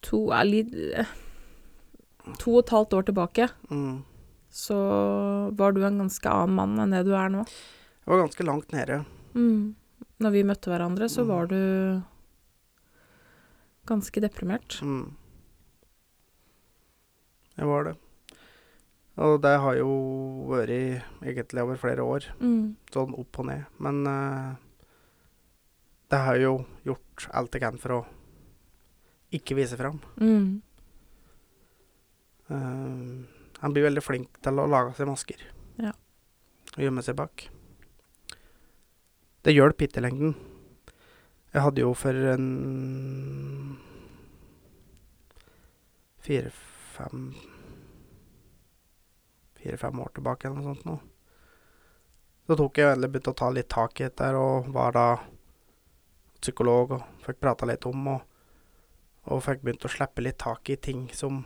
[0.04, 1.08] to er litt eh,
[2.40, 3.96] To og et halvt år tilbake, mm,
[4.54, 4.76] så
[5.60, 7.42] var du en ganske annen mann enn det du er nå.
[8.04, 9.02] Jeg var ganske langt nede.
[9.36, 9.74] Mm.
[10.24, 11.28] Når vi møtte hverandre, så Mm.
[11.34, 11.60] var du
[13.92, 14.78] ganske deprimert.
[14.82, 15.16] Mm.
[17.58, 17.96] Jeg var det.
[19.21, 19.89] Og det har jo
[20.49, 20.71] vært
[21.21, 22.76] egentlig over flere år, Mm.
[22.91, 23.65] sånn opp og ned.
[23.80, 24.56] Men uh,
[26.10, 28.06] det har jo gjort alt jeg kan for å
[29.34, 29.99] ikke vise fram.
[30.17, 30.62] Mm.
[32.49, 33.21] Uh,
[33.62, 35.45] han blir veldig flink til å lage seg masker.
[35.78, 35.93] Ja.
[36.76, 37.47] Og gjemme seg bak.
[39.43, 40.36] Det hjelper ikke i lengden.
[41.54, 43.78] Jeg hadde jo for en
[46.23, 47.34] fire-fem
[49.63, 50.97] Fire-fem år tilbake eller noe sånt nå.
[52.43, 55.08] Så tok jeg endelig begynte å ta litt tak i dette der og var da
[56.43, 58.23] psykolog og fikk prata litt om og,
[59.32, 61.39] og fikk begynt å slippe litt tak i ting som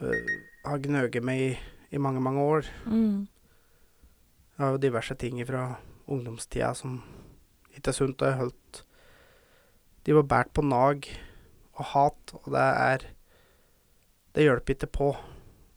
[0.00, 0.30] øh,
[0.64, 1.50] har gnøget meg i,
[1.92, 2.70] i mange, mange år.
[2.88, 3.26] Mm.
[4.56, 5.66] Jeg har jo diverse ting fra
[6.08, 7.02] ungdomstida som
[7.76, 8.82] ikke er sunt, og jeg holdt
[10.06, 11.08] De var båret på nag
[11.76, 13.10] og hat, og det er
[14.32, 15.14] Det hjelper ikke på.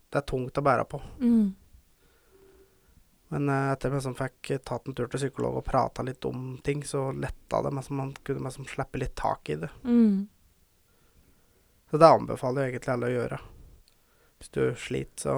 [0.10, 1.00] Det er tungt å bære på.
[1.22, 1.48] Mm.
[3.30, 6.56] Men eh, etter at jeg fikk tatt en tur til psykolog og prata litt om
[6.66, 9.70] ting, så letta det meg som man kunne liksom slippe litt tak i det.
[9.86, 10.28] Mm.
[11.92, 13.40] Så det anbefaler jeg egentlig alle å gjøre.
[14.40, 15.36] Hvis du sliter, så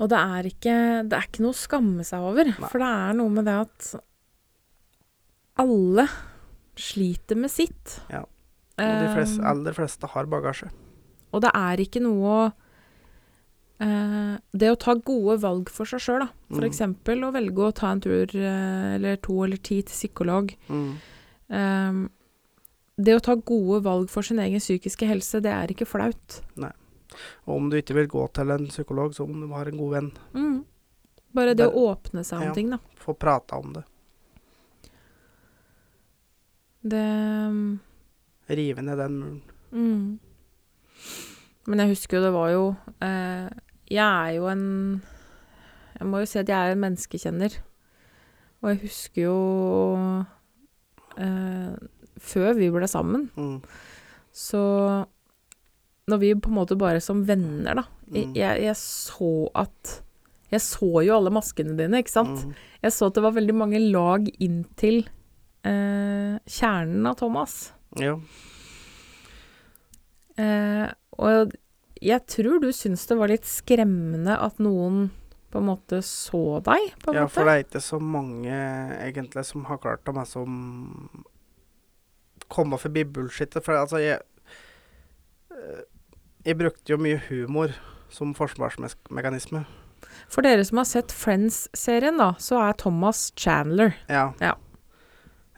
[0.00, 0.74] Og det er ikke,
[1.06, 2.48] det er ikke noe å skamme seg over.
[2.50, 2.68] Nei.
[2.72, 3.90] For det er noe med det at
[5.62, 6.08] alle
[6.74, 8.00] sliter med sitt.
[8.10, 8.24] Ja.
[8.24, 10.70] Og de fleste, Eh, aller fleste har bagasje.
[11.32, 12.52] og det er ikke noe å
[13.80, 16.28] eh, Det å ta gode valg for seg sjøl, da.
[16.50, 16.68] For Mm.
[17.24, 20.54] å velge å ta en tur eh, eller to eller ti til psykolog.
[20.68, 20.96] Mm.
[21.50, 22.08] Eh,
[23.02, 26.40] det å ta gode valg for sin egen psykiske helse, det er ikke flaut.
[27.46, 29.92] Og om du ikke vil gå til en psykolog, så om du har en god
[29.92, 30.64] venn, Mm.
[31.34, 32.52] Bare det Der- å åpne seg om Ja.
[32.54, 32.78] ting, da.
[32.96, 33.84] få prata om det.
[36.82, 37.78] Det
[38.48, 39.42] Rive ned den muren.
[39.72, 40.18] Mm.
[41.66, 43.48] Men jeg husker jo det var jo eh,
[43.90, 45.02] Jeg er jo en
[46.00, 47.56] Jeg må jo si at jeg er en menneskekjenner.
[48.62, 49.34] Og jeg husker jo
[51.18, 51.74] eh,
[52.24, 53.60] Før vi ble sammen, Mm.
[54.32, 55.06] så
[56.08, 58.34] Når vi på en måte bare som venner, da Mm.
[58.36, 60.00] jeg, jeg så at
[60.52, 62.44] Jeg så jo alle maskene dine, ikke sant?
[62.44, 62.54] Mm.
[62.82, 65.08] Jeg så at det var veldig mange lag inntil
[65.64, 67.72] eh, kjernen av Thomas.
[67.98, 68.18] Ja.
[70.38, 71.52] Eh, og
[72.04, 75.08] jeg tror du syns det var litt skremmende at noen
[75.54, 77.34] på en måte så deg, på en ja, måte.
[77.36, 78.56] for det er ikke så mange
[78.98, 80.56] egentlig som har klart å meg som
[82.50, 83.62] komme forbi bullshitet.
[83.64, 84.20] For altså, jeg
[85.54, 85.84] eh,
[86.44, 87.72] Jeg brukte jo mye humor
[88.12, 89.62] som forsvarsmekanisme.
[90.28, 93.94] For dere som har sett Friends-serien, da, så er Thomas Chandler.
[94.10, 94.26] Ja.
[94.42, 94.52] Ja.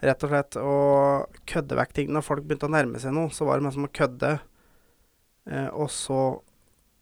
[0.05, 0.59] Rett og slett.
[0.61, 2.13] Og kødde vekk ting.
[2.13, 4.37] Når folk begynte å nærme seg noe, så var det mer som å kødde.
[5.47, 6.21] Eh, og så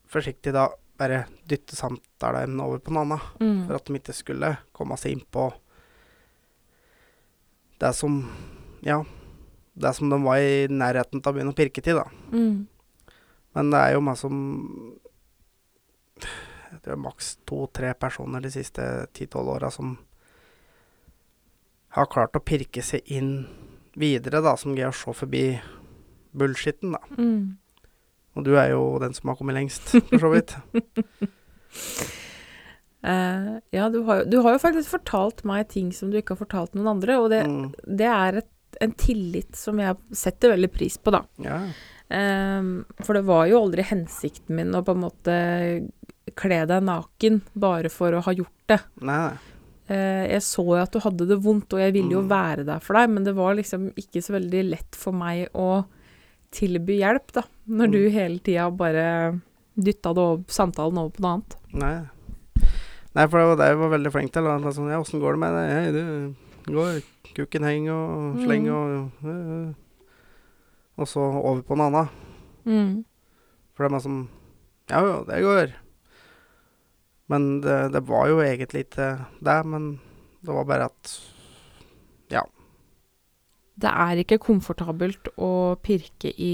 [0.09, 3.29] forsiktig da bare dytte samtaleemnet over på noe annet.
[3.41, 3.61] Mm.
[3.67, 5.49] For at de ikke skulle komme seg inn på
[7.81, 8.21] det som
[8.85, 9.01] Ja,
[9.73, 12.05] det som de var i nærheten til å begynne å pirke til, da.
[12.31, 12.67] Mm.
[13.55, 14.37] Men det er jo meg som
[16.69, 18.83] Jeg tror maks to-tre personer de siste
[19.15, 19.97] ti-tolv åra som
[21.95, 23.45] har klart å pirke seg inn
[23.95, 25.45] videre, da, som greier å se forbi
[26.35, 26.99] bullshitten, da.
[27.15, 27.55] Mm.
[28.35, 30.55] Og du er jo den som har kommet lengst, for så vidt.
[33.05, 36.35] uh, ja, du har, jo, du har jo faktisk fortalt meg ting som du ikke
[36.35, 37.73] har fortalt noen andre, og det, Mm.
[38.01, 38.51] det er et,
[38.83, 41.21] en tillit som jeg setter veldig pris på, da.
[41.39, 41.61] Ja.
[42.11, 45.35] Ehm, for det var jo aldri hensikten min å på en måte
[46.35, 48.79] kle deg naken bare for å ha gjort det.
[49.01, 49.37] Nei, nei.
[49.87, 52.29] Eh, jeg så jo at du hadde det vondt, og jeg ville jo Mm.
[52.29, 55.85] være der for deg, men det var liksom ikke så veldig lett for meg å
[56.55, 57.91] tilby hjelp, da, når Mm.
[57.91, 59.41] du hele tida bare
[59.75, 61.55] dytta det over, samtalen over på noe annet.
[61.75, 61.95] Nei.
[63.15, 64.43] Nei, for det var det jeg var veldig flink til.
[64.43, 64.71] da.
[64.75, 65.71] Sånn, ja, åssen går det med deg?
[65.75, 65.91] Hei,
[66.65, 67.01] du går,
[67.35, 69.73] kukken heng og sleng og øh.
[70.97, 72.09] Og så over på noe annet.
[72.65, 73.03] Mm.
[73.75, 74.19] For det er meg som
[74.89, 75.73] Ja jo, det går.
[77.27, 79.07] Men det, det var jo egentlig ikke
[79.43, 79.99] det, men
[80.45, 81.13] det var bare at
[83.75, 86.53] Det er ikke komfortabelt å pirke i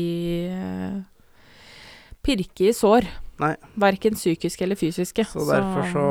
[2.22, 3.08] Pirke i sår.
[3.42, 3.56] Nei.
[3.82, 5.26] Verken psykiske eller fysiske.
[5.26, 6.06] Så derfor så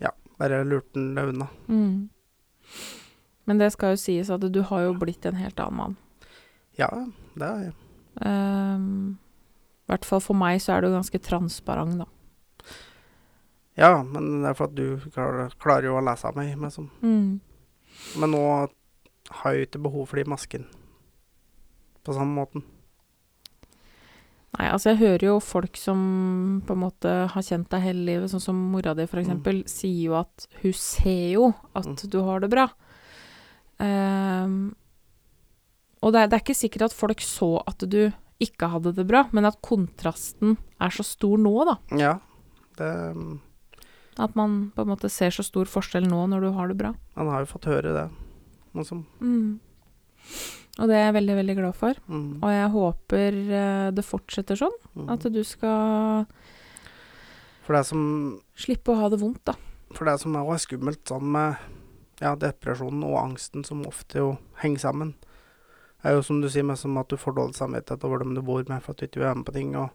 [0.00, 1.48] Ja, bare lurte den det unna.
[1.68, 2.08] Mm.
[3.46, 5.96] Men det skal jo sies at du har jo blitt en helt annen mann.
[6.80, 6.88] Ja,
[7.36, 7.74] det har jeg.
[8.24, 9.18] Um,
[9.84, 12.06] I hvert fall for meg så er du ganske transparent, da.
[13.76, 16.56] Ja, men det er for at du klarer, klarer jo å lese av meg.
[16.56, 17.40] Men, som, Mm.
[18.16, 18.42] men nå
[19.42, 20.66] har jo ikke behov for de maskene
[22.04, 22.64] på samme måten.
[24.54, 28.30] Nei, altså jeg hører jo folk som på en måte har kjent deg hele livet,
[28.30, 32.10] sånn som mora di for eksempel, sier jo at hun ser jo at Mm.
[32.12, 32.68] du har det bra.
[33.82, 34.74] Um,
[36.04, 38.12] og det er, det er ikke sikkert at folk så at du
[38.44, 41.76] ikke hadde det bra, men at kontrasten er så stor nå, da.
[41.98, 42.18] Ja,
[42.78, 43.40] det
[44.18, 46.92] At man på en måte ser så stor forskjell nå når du har det bra.
[47.16, 48.04] Man har jo fått høre det.
[48.74, 49.60] Men som, Mm.
[50.74, 51.94] Og det er jeg veldig, veldig glad for.
[52.08, 54.74] mm, Og jeg håper eh, det fortsetter sånn.
[54.96, 55.10] mm.
[55.12, 56.26] At du skal
[57.84, 59.54] som slippe å ha det vondt, da.
[59.94, 61.56] For det som er skummelt sånn med
[62.20, 65.14] ja, depresjonen og angsten, som ofte jo henger sammen,
[66.04, 68.42] er jo som du sier, med som at du får dårlig samvittighet over dem du
[68.42, 69.76] bor med for at du ikke vil være med på ting.
[69.80, 69.88] Og,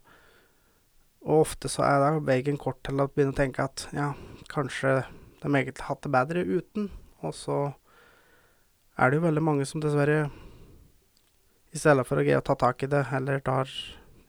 [1.22, 4.14] og ofte så er det veien kort til å begynne å tenke at ja,
[4.50, 5.04] kanskje
[5.44, 6.90] de egentlig hatt det bedre uten.
[7.22, 7.60] Og så
[9.00, 10.28] er det jo veldig mange som dessverre,
[11.70, 13.70] i stedet for å greie å ta tak i det, heller tar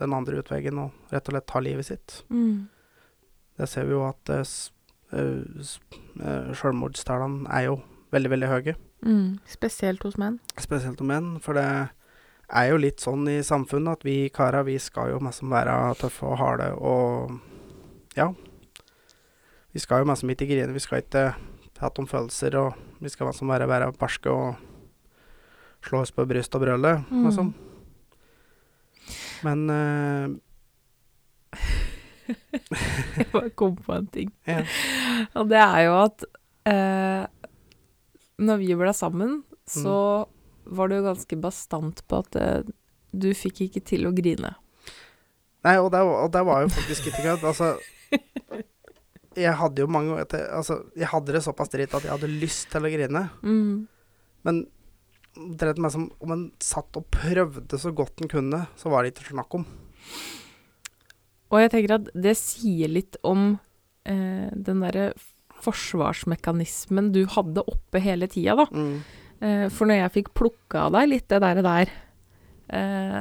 [0.00, 2.20] den andre utveien og rett og slett tar livet sitt.
[2.32, 2.68] Mm.
[3.60, 4.44] Det ser vi jo at uh,
[5.12, 7.80] uh, Selvmordstallene er jo
[8.14, 8.76] veldig, veldig høye.
[9.04, 9.40] Mm.
[9.48, 10.38] Spesielt hos menn.
[10.60, 11.66] Spesielt hos menn, for det
[12.50, 16.28] er jo litt sånn i samfunnet at vi karer, vi skal jo mest være tøffe
[16.28, 17.38] og harde og
[18.18, 18.30] ja.
[19.70, 21.28] Vi skal jo mest ikke grine, vi skal ikke
[21.80, 24.56] ha om følelser, og vi skal liksom som være, være barske og
[25.86, 27.24] slå oss på bryst og brøle, Mm.
[27.26, 27.54] liksom.
[29.42, 30.36] Men uh,
[33.16, 34.30] Jeg bare kom på en ting.
[34.46, 34.62] ja.
[35.34, 36.24] Og det er jo at
[36.70, 37.24] uh,
[38.40, 40.26] når vi ble sammen, så
[40.70, 42.70] var du ganske bastant på at uh,
[43.10, 44.52] du fikk ikke til å grine.
[45.66, 47.42] Nei, og det, og det var jo faktisk ikke kødd.
[47.50, 47.72] Altså
[49.40, 52.30] Jeg hadde jo mange ganger til, Altså, jeg hadde det såpass dritt at jeg hadde
[52.42, 53.24] lyst til å grine.
[53.42, 53.88] Mm.
[54.46, 54.60] Men
[55.36, 59.04] det er meg som om en satt og prøvde så godt en kunne, så var
[59.04, 59.66] det ikke snakk om.
[61.50, 63.52] Og jeg tenker at det sier litt om
[64.08, 65.12] eh, den derre
[65.60, 68.66] forsvarsmekanismen du hadde oppe hele tida, da.
[68.72, 68.96] Mm.
[69.40, 71.92] Eh, for når jeg fikk plukka av deg litt det der, der
[72.76, 73.20] eh,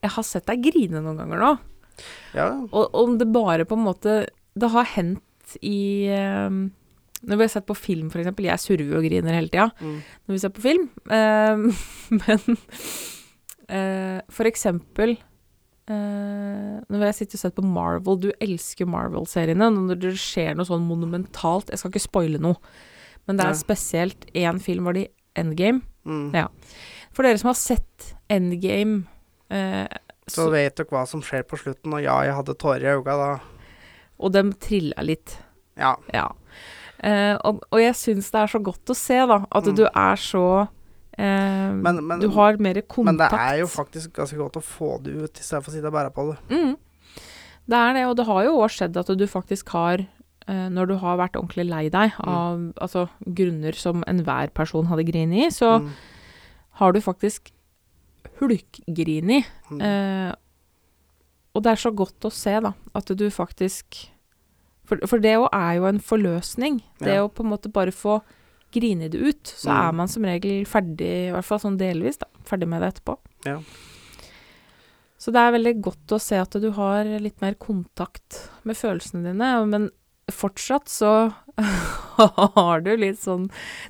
[0.00, 1.50] Jeg har sett deg grine noen ganger nå.
[2.36, 4.12] Ja, Og om det bare på en måte
[4.56, 5.24] Det har hendt
[5.62, 8.48] i eh, Når vi har sett på film, eksempel.
[8.48, 9.98] Jeg surver og griner hele tida mm.
[10.26, 10.88] når vi ser på film.
[11.10, 11.56] Eh,
[12.10, 12.40] men
[13.70, 15.12] uh, for eksempel
[15.90, 19.70] eh, Når jeg sitter og ser på Marvel Du elsker Marvel-seriene.
[19.74, 22.58] Når det skjer noe sånn monumentalt Jeg skal ikke spoile noe,
[23.28, 23.60] men det er ja.
[23.60, 25.84] spesielt én film var det Endgame.
[26.08, 26.32] Mm.
[26.34, 26.48] Ja.
[27.14, 29.04] For dere som har sett Endgame
[29.52, 29.86] eh,
[30.30, 33.16] Så vet dere hva som skjer på slutten, og ja, jeg hadde tårer i øynene
[33.20, 33.59] da.
[34.20, 35.38] Og de trilla litt.
[35.80, 35.94] Ja.
[36.14, 36.26] Ja.
[37.02, 39.76] Eh, og, og jeg syns det er så godt å se, da, at Mm.
[39.78, 40.42] du er så
[41.16, 43.04] eh, Men, men, Du har mer kontakt.
[43.06, 45.74] men det er jo faktisk ganske godt å få det ut, i stedet for å
[45.74, 46.38] sitte og bære på det.
[46.52, 46.76] Mm.
[47.70, 50.00] Det er det, og det har jo òg skjedd at du faktisk har
[50.48, 52.28] eh, Når du har vært ordentlig lei deg Mm.
[52.28, 55.90] av altså, grunner som enhver person hadde grinet i, så Mm.
[56.80, 57.52] har du faktisk
[58.40, 59.44] hulkgrini.
[59.70, 59.80] Mm.
[59.80, 60.34] Eh,
[61.54, 64.06] og det er så godt å se, da, at du faktisk
[64.90, 66.80] For, for det òg er jo en forløsning.
[66.98, 67.22] Det Ja.
[67.22, 68.22] å på en måte bare få
[68.74, 69.88] grine det ut, så Mm.
[69.88, 73.16] er man som regel ferdig, i hvert fall sånn delvis, da, ferdig med det etterpå.
[73.46, 73.60] Ja.
[75.16, 79.22] Så det er veldig godt å se at du har litt mer kontakt med følelsene
[79.22, 79.90] dine, men
[80.30, 81.34] fortsatt så
[82.56, 83.48] har du litt sånn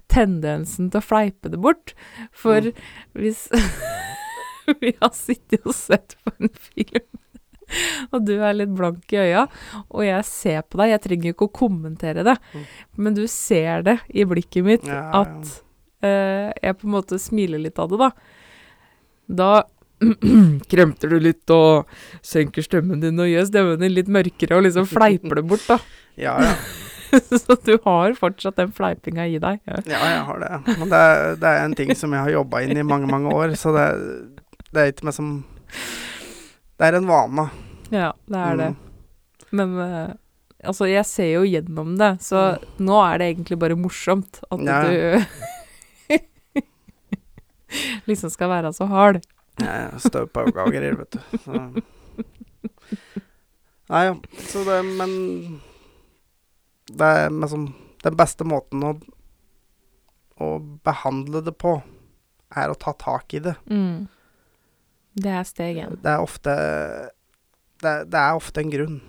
[0.09, 1.95] tendensen til å fleipe det bort.
[2.33, 2.75] For Mm.
[3.15, 3.49] hvis
[4.81, 7.09] vi har sittet og sett på en film,
[8.13, 9.47] og du er litt blank i øya,
[9.89, 12.65] og jeg ser på deg, jeg trenger ikke å kommentere det, Mm.
[12.97, 15.23] men du ser det i blikket mitt Ja, ja.
[15.25, 15.57] at
[16.05, 18.11] uh, jeg på en måte smiler litt av det, da.
[19.31, 19.51] Da
[20.73, 21.87] kremter du litt og
[22.25, 25.79] senker stemmen din og gjør stemmen din litt mørkere og liksom fleiper det bort, da.
[26.21, 26.55] Ja, ja.
[27.43, 29.61] Så du har fortsatt den fleipinga i deg.
[29.67, 29.79] Ja.
[29.91, 30.51] Ja, jeg har det.
[30.79, 33.33] Men det er, det er en ting som jeg har jobba inn i mange, mange
[33.35, 33.87] år, så det,
[34.71, 35.31] det er ikke meg som
[36.81, 37.45] Det er en vane.
[37.93, 38.69] ja, det er det.
[38.73, 39.53] Mm.
[39.59, 40.13] Men uh,
[40.65, 42.45] altså, jeg ser jo gjennom det, så
[42.81, 44.79] nå er det egentlig bare morsomt at Ja.
[44.89, 44.95] du
[48.09, 49.21] liksom skal være så hard.
[49.61, 51.39] Jeg støv på øynene og vet du.
[51.45, 51.53] Så.
[53.91, 54.15] Nei, ja.
[54.49, 55.13] Så det Men
[56.91, 57.67] det er liksom
[58.03, 58.95] Den beste måten å,
[60.41, 60.49] å
[60.87, 61.75] behandle det på,
[62.57, 63.53] er å ta tak i det.
[63.69, 64.07] Mm.
[65.15, 65.97] Det er steg én.
[66.03, 66.53] Det er ofte
[67.81, 69.01] det, er- det er ofte en grunn.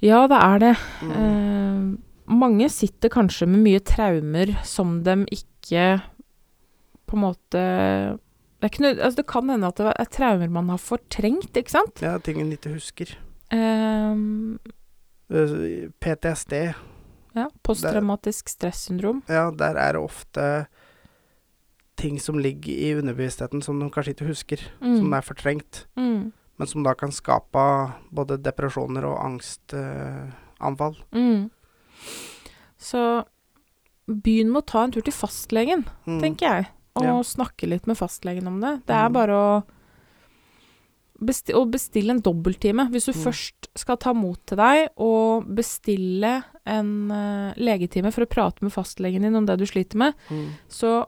[0.00, 0.72] Ja, det er det.
[1.04, 1.12] Mm.
[1.20, 6.00] Eh, mange sitter kanskje med mye traumer som de ikke
[7.10, 7.62] på en måte
[8.60, 12.00] det, nød- altså det kan hende at det er traumer man har fortrengt, ikke sant?
[12.04, 13.16] Ja, ting en ikke husker.
[13.50, 14.14] Eh,
[15.30, 16.74] Eh, PTSD,
[17.36, 19.20] ja, posttraumatisk stressyndrom.
[19.28, 20.66] ja, der er det ofte
[22.00, 25.16] ting som ligger i underbevisstheten som de kanskje ikke husker, som Mm.
[25.16, 25.86] er fortrengt.
[25.96, 26.32] Mm.
[26.60, 27.62] men som da kan skape
[28.12, 30.96] både depresjoner og angstanfall.
[31.10, 31.50] Mm.
[32.76, 33.24] Så
[34.06, 36.20] begynn med å ta en tur til fastlegen, Mm.
[36.20, 36.66] tenker jeg.
[36.96, 37.22] Og Ja.
[37.22, 38.82] snakke litt med fastlegen om det.
[38.86, 39.12] Det er Mm.
[39.12, 39.64] bare å
[41.22, 42.90] besti å bestille en dobbelttime.
[42.90, 43.24] Hvis du Mm.
[43.24, 48.72] først skal ta mot til deg og bestille en uh, legetime for å prate med
[48.72, 50.50] fastlegen din om det du sliter med, Mm.
[50.68, 51.06] så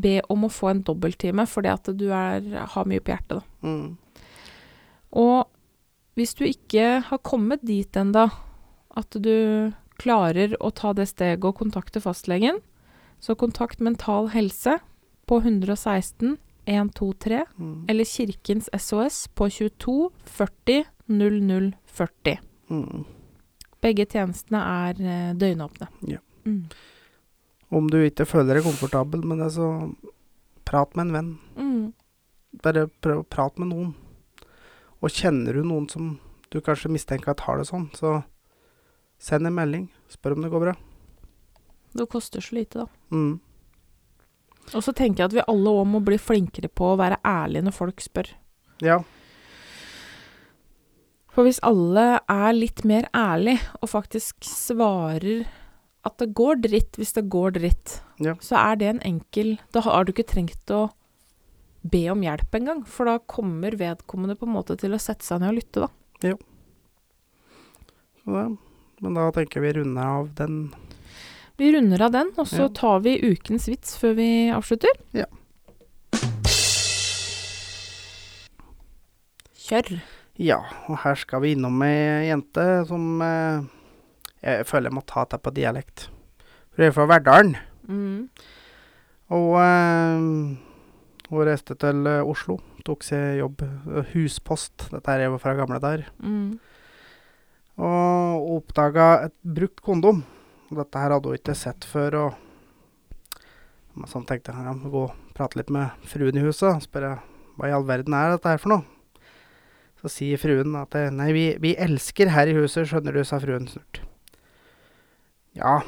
[0.00, 3.68] be om å få en dobbelttime fordi at du er, har mye på hjertet, da.
[3.68, 3.96] Mm.
[5.12, 5.48] Og
[6.16, 8.26] hvis du ikke har kommet dit ennå
[8.96, 9.72] at du
[10.02, 12.58] klarer å ta det steget og kontakte fastlegen,
[13.22, 14.78] så kontakt Mental Helse
[15.28, 17.86] på 116 123 Mm.
[17.90, 22.38] eller Kirkens SOS på 22 40 00 40.
[22.70, 23.04] Mm.
[23.82, 25.88] Begge tjenestene er eh, døgnåpne.
[26.06, 26.18] Ja.
[26.46, 26.68] Mm.
[27.72, 29.68] Om du ikke føler deg komfortabel med det, så
[30.68, 31.30] prat med en venn.
[31.56, 31.84] Mm.
[32.64, 33.94] Bare prøv å prate med noen.
[35.02, 36.16] Og kjenner du noen som
[36.52, 38.20] du kanskje mistenker at har det sånn, så
[39.22, 39.88] send en melding.
[40.12, 40.76] Spør om det går bra.
[41.92, 43.16] Det koster så lite, da.
[43.16, 43.40] Mm.
[44.76, 47.66] Og så tenker jeg at vi alle òg må bli flinkere på å være ærlige
[47.66, 48.30] når folk spør.
[48.84, 49.00] Ja.
[51.32, 55.46] For hvis alle er litt mer ærlig og faktisk svarer
[56.04, 58.34] at det går dritt hvis det går dritt, Ja.
[58.42, 60.90] så er det en enkel Da har du ikke trengt å
[61.84, 65.40] be om hjelp engang, for da kommer vedkommende på en måte til å sette seg
[65.40, 65.88] ned og lytte, da.
[68.22, 68.58] Så det.
[69.02, 70.72] Men da tenker vi runder av den.
[71.58, 72.68] Vi runder av den, og så Ja.
[72.68, 74.94] tar vi ukens vits før vi avslutter.
[75.12, 75.26] Ja.
[79.62, 80.00] Kjør.
[80.42, 83.62] Ja, og her skal vi innom ei jente som eh,
[84.42, 86.08] Jeg føler jeg må ta det på dialekt.
[86.72, 87.56] For jeg er fra Verdalen.
[87.86, 88.28] Mm.
[89.32, 90.26] Og eh,
[91.30, 92.58] hun reiste til eh, Oslo.
[92.84, 93.62] Tok seg jobb.
[93.62, 94.88] eh, huspost.
[94.90, 96.08] Dette er jo fra gamle dager.
[96.18, 96.58] Mm.
[97.82, 100.24] Og oppdaga et brukt kondom.
[100.72, 102.18] Dette her hadde hun ikke sett før.
[102.26, 106.72] Og sånn tenkte jeg ja, må gå og prate litt med fruen i huset.
[106.74, 107.18] og Spørre
[107.60, 108.86] hva i all verden er dette her for noe.
[110.02, 113.68] Så sier fruen at nei, vi, vi elsker her i huset, skjønner du, sa fruen
[113.70, 114.02] snurt.
[115.58, 115.82] Ja,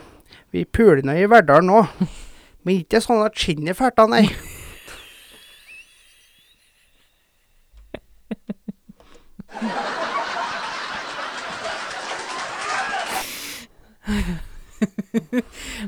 [0.53, 1.81] vi puler nå i Verdal nå.
[2.65, 4.27] Men ikke sånn at skinnet fælt nei.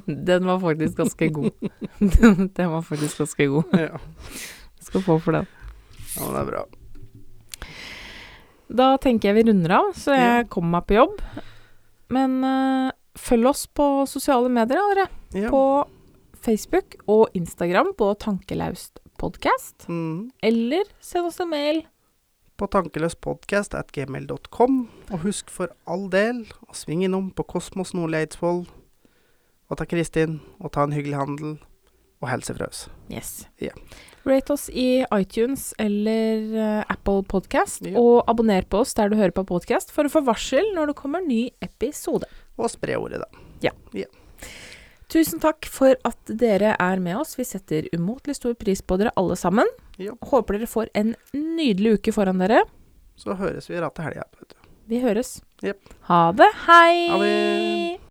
[0.07, 1.51] Den var faktisk ganske god.
[1.99, 3.62] Den, den var faktisk ganske god.
[3.79, 3.99] ja.
[4.81, 5.47] Skal få for den.
[6.16, 6.64] ja, men det er bra.
[8.77, 10.47] Da tenker jeg vi runder av, så jeg Ja.
[10.51, 11.20] kommer meg på jobb.
[12.11, 15.09] Men eh, følg oss på sosiale medier, dere.
[15.37, 15.51] Ja.
[15.51, 15.87] På
[16.47, 19.89] Facebook og Instagram på Tankelaust podcast.
[19.89, 20.31] Mm.
[20.43, 21.87] Eller send oss en mail.
[22.57, 24.89] på tankeløspodcast.gmail.com.
[25.12, 28.64] Og husk for all del å svinge innom på Kosmos Nordli Eidsvoll.
[29.69, 31.61] Og ta Kristin, og ta en hyggelig handel,
[32.23, 32.89] og helse fra oss.
[33.12, 33.45] Yes.
[33.61, 33.77] Yeah.
[34.25, 38.01] Rate oss i iTunes eller eh, Apple Podcast, yeah.
[38.01, 41.01] og abonner på oss der du hører på podcast for å få varsel når det
[41.03, 42.25] kommer ny episode.
[42.57, 43.43] Og spre ordet, da.
[45.13, 47.37] Tusen takk for at dere er med oss.
[47.39, 49.69] Vi setter umåtelig stor pris på dere alle sammen.
[50.03, 50.17] Ja.
[50.33, 52.65] Håper dere får en nydelig uke foran dere.
[53.17, 54.27] Så høres vi rett til helga.
[54.91, 55.39] Vi høres.
[55.65, 55.95] Yep.
[56.11, 56.51] Ha det.
[56.67, 56.91] Hei!
[57.13, 58.06] Ha det.